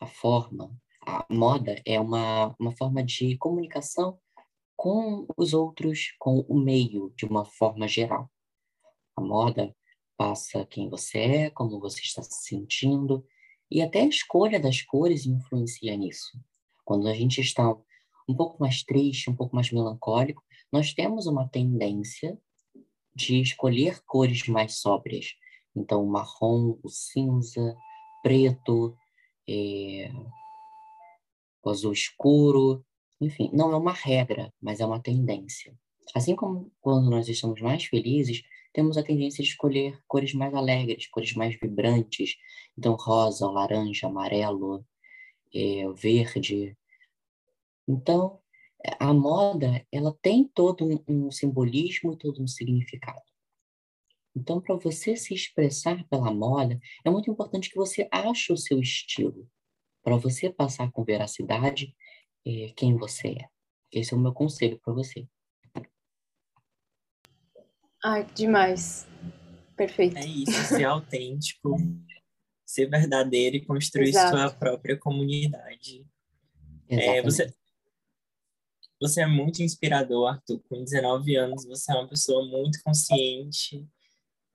A 0.00 0.06
forma, 0.06 0.70
a 1.06 1.26
moda 1.30 1.80
é 1.84 1.98
uma, 2.00 2.54
uma 2.58 2.76
forma 2.76 3.02
de 3.02 3.36
comunicação 3.38 4.18
com 4.76 5.26
os 5.36 5.54
outros, 5.54 6.14
com 6.18 6.40
o 6.48 6.56
meio, 6.56 7.12
de 7.16 7.24
uma 7.24 7.44
forma 7.44 7.88
geral. 7.88 8.30
A 9.16 9.20
moda 9.20 9.74
passa 10.16 10.64
quem 10.66 10.88
você 10.88 11.18
é, 11.18 11.50
como 11.50 11.80
você 11.80 12.00
está 12.00 12.22
se 12.22 12.42
sentindo, 12.42 13.26
e 13.70 13.82
até 13.82 14.02
a 14.02 14.08
escolha 14.08 14.60
das 14.60 14.82
cores 14.82 15.26
influencia 15.26 15.96
nisso. 15.96 16.38
Quando 16.84 17.08
a 17.08 17.14
gente 17.14 17.40
está 17.40 17.68
um 18.28 18.34
pouco 18.34 18.60
mais 18.60 18.82
triste, 18.82 19.30
um 19.30 19.34
pouco 19.34 19.54
mais 19.54 19.70
melancólico, 19.72 20.42
nós 20.72 20.92
temos 20.92 21.26
uma 21.26 21.48
tendência 21.48 22.38
de 23.14 23.40
escolher 23.40 24.00
cores 24.06 24.46
mais 24.46 24.78
sóbrias. 24.78 25.34
Então, 25.74 26.04
o 26.04 26.10
marrom, 26.10 26.78
o 26.82 26.88
cinza, 26.88 27.76
preto, 28.22 28.96
é... 29.48 30.10
o 31.62 31.70
azul 31.70 31.92
escuro, 31.92 32.84
enfim, 33.20 33.50
não 33.52 33.72
é 33.72 33.76
uma 33.76 33.92
regra, 33.92 34.52
mas 34.60 34.80
é 34.80 34.86
uma 34.86 35.00
tendência. 35.00 35.76
Assim 36.14 36.36
como 36.36 36.70
quando 36.80 37.10
nós 37.10 37.28
estamos 37.28 37.60
mais 37.60 37.84
felizes, 37.84 38.42
temos 38.72 38.96
a 38.96 39.02
tendência 39.02 39.42
de 39.42 39.50
escolher 39.50 39.98
cores 40.06 40.32
mais 40.34 40.54
alegres, 40.54 41.06
cores 41.08 41.34
mais 41.34 41.58
vibrantes. 41.58 42.36
Então, 42.76 42.94
rosa, 42.94 43.50
laranja, 43.50 44.06
amarelo, 44.06 44.84
é, 45.54 45.88
verde. 45.94 46.76
Então, 47.86 48.40
a 49.00 49.12
moda, 49.12 49.84
ela 49.90 50.16
tem 50.22 50.44
todo 50.44 50.84
um, 50.84 51.26
um 51.26 51.30
simbolismo 51.30 52.12
e 52.12 52.16
todo 52.16 52.42
um 52.42 52.46
significado. 52.46 53.27
Então, 54.38 54.60
para 54.60 54.76
você 54.76 55.16
se 55.16 55.34
expressar 55.34 56.06
pela 56.08 56.32
moda, 56.32 56.78
é 57.04 57.10
muito 57.10 57.28
importante 57.28 57.68
que 57.68 57.76
você 57.76 58.08
ache 58.10 58.52
o 58.52 58.56
seu 58.56 58.78
estilo, 58.78 59.50
para 60.02 60.16
você 60.16 60.48
passar 60.48 60.92
com 60.92 61.04
veracidade 61.04 61.92
é, 62.46 62.72
quem 62.76 62.96
você 62.96 63.30
é. 63.30 63.48
Esse 63.90 64.14
é 64.14 64.16
o 64.16 64.20
meu 64.20 64.32
conselho 64.32 64.80
para 64.84 64.94
você. 64.94 65.26
Ai, 68.04 68.24
demais. 68.32 69.08
Perfeito. 69.76 70.16
É 70.16 70.24
isso, 70.24 70.52
ser 70.68 70.84
autêntico, 70.84 71.76
ser 72.64 72.88
verdadeiro 72.88 73.56
e 73.56 73.64
construir 73.64 74.10
Exato. 74.10 74.36
sua 74.36 74.50
própria 74.50 74.96
comunidade. 74.96 76.06
É, 76.88 77.20
você, 77.22 77.52
você 79.00 79.22
é 79.22 79.26
muito 79.26 79.62
inspirador, 79.64 80.28
Arthur. 80.28 80.60
Com 80.68 80.84
19 80.84 81.34
anos, 81.34 81.64
você 81.64 81.90
é 81.90 81.96
uma 81.96 82.08
pessoa 82.08 82.46
muito 82.46 82.80
consciente. 82.84 83.84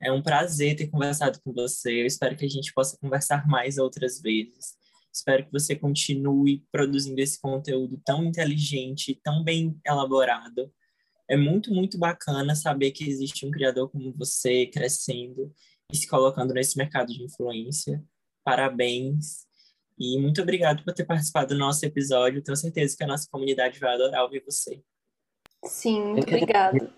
É 0.04 0.12
um 0.12 0.22
prazer 0.22 0.76
ter 0.76 0.88
conversado 0.88 1.40
com 1.44 1.54
você. 1.54 2.02
Eu 2.02 2.06
espero 2.06 2.36
que 2.36 2.46
a 2.46 2.50
gente 2.50 2.74
possa 2.74 2.98
conversar 2.98 3.48
mais 3.48 3.78
outras 3.78 4.22
vezes. 4.22 4.76
Espero 5.14 5.46
que 5.46 5.52
você 5.52 5.76
continue 5.76 6.64
produzindo 6.72 7.22
esse 7.22 7.40
conteúdo 7.40 8.02
tão 8.04 8.24
inteligente, 8.24 9.20
tão 9.24 9.44
bem 9.44 9.80
elaborado 9.86 10.72
é 11.30 11.38
muito, 11.38 11.74
muito 11.74 11.98
bacana 11.98 12.56
saber 12.56 12.92
que 12.92 13.10
existe 13.10 13.46
um 13.46 13.52
criador 13.52 13.90
como 13.90 14.14
você 14.14 14.68
crescendo 14.68 15.54
e 15.92 15.96
se 15.96 16.08
colocando 16.08 16.54
nesse 16.54 16.78
mercado 16.78 17.14
de 17.14 17.24
influência. 17.24 18.04
Parabéns. 18.44 19.48
E 19.98 20.20
muito 20.20 20.42
obrigado 20.42 20.84
por 20.84 20.94
ter 20.94 21.06
participado 21.06 21.54
do 21.54 21.58
nosso 21.58 21.86
episódio. 21.86 22.44
Tenho 22.44 22.56
certeza 22.56 22.96
que 22.98 23.04
a 23.04 23.08
nossa 23.08 23.28
comunidade 23.32 23.80
vai 23.80 23.94
adorar 23.94 24.24
ouvir 24.24 24.44
você. 24.44 24.82
Sim, 25.66 26.04
muito 26.04 26.28
obrigado. 26.28 26.94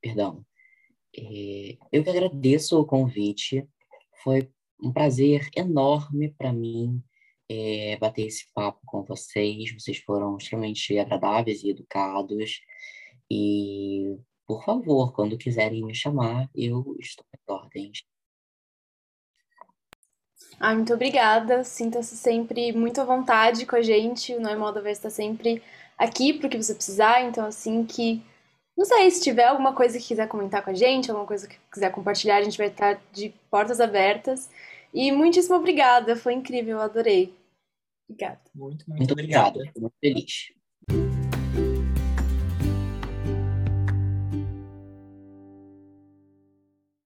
Perdão. 0.00 0.44
É, 1.16 1.76
eu 1.92 2.02
que 2.02 2.10
agradeço 2.10 2.80
o 2.80 2.86
convite. 2.86 3.66
Foi 4.22 4.50
um 4.82 4.92
prazer 4.92 5.48
enorme 5.56 6.34
para 6.36 6.52
mim 6.52 7.02
é, 7.48 7.96
bater 7.98 8.26
esse 8.26 8.46
papo 8.52 8.80
com 8.86 9.04
vocês. 9.04 9.72
Vocês 9.72 9.98
foram 9.98 10.36
extremamente 10.36 10.98
agradáveis 10.98 11.62
e 11.62 11.70
educados. 11.70 12.60
E, 13.30 14.16
por 14.46 14.64
favor, 14.64 15.12
quando 15.12 15.38
quiserem 15.38 15.84
me 15.84 15.94
chamar, 15.94 16.48
eu 16.54 16.96
estou 17.00 17.24
em 17.32 17.52
ordens. 17.52 18.04
Ah, 20.60 20.74
muito 20.74 20.92
obrigada. 20.94 21.64
Sinta-se 21.64 22.16
sempre 22.16 22.72
muito 22.72 23.00
à 23.00 23.04
vontade 23.04 23.66
com 23.66 23.76
a 23.76 23.82
gente. 23.82 24.34
O 24.34 24.40
Noé 24.40 24.56
Moda 24.56 24.80
vai 24.80 24.92
estar 24.92 25.10
sempre 25.10 25.62
aqui 25.98 26.32
para 26.32 26.46
o 26.46 26.50
que 26.50 26.62
você 26.62 26.74
precisar. 26.74 27.22
Então, 27.22 27.46
assim 27.46 27.84
que. 27.84 28.22
Não 28.76 28.84
sei, 28.84 29.10
se 29.10 29.22
tiver 29.22 29.44
alguma 29.44 29.72
coisa 29.72 29.98
que 29.98 30.04
quiser 30.04 30.26
comentar 30.28 30.62
com 30.62 30.70
a 30.70 30.74
gente, 30.74 31.10
alguma 31.10 31.26
coisa 31.26 31.46
que 31.46 31.56
quiser 31.72 31.90
compartilhar, 31.92 32.38
a 32.38 32.42
gente 32.42 32.58
vai 32.58 32.66
estar 32.66 33.00
de 33.12 33.32
portas 33.50 33.80
abertas. 33.80 34.50
E 34.92 35.12
muitíssimo 35.12 35.56
obrigada, 35.56 36.16
foi 36.16 36.34
incrível, 36.34 36.80
adorei. 36.80 37.32
Obrigada. 38.08 38.40
Muito, 38.54 38.84
muito, 38.88 38.98
muito 38.98 39.12
obrigada. 39.12 39.58
Muito 39.76 39.94
feliz. 40.00 40.52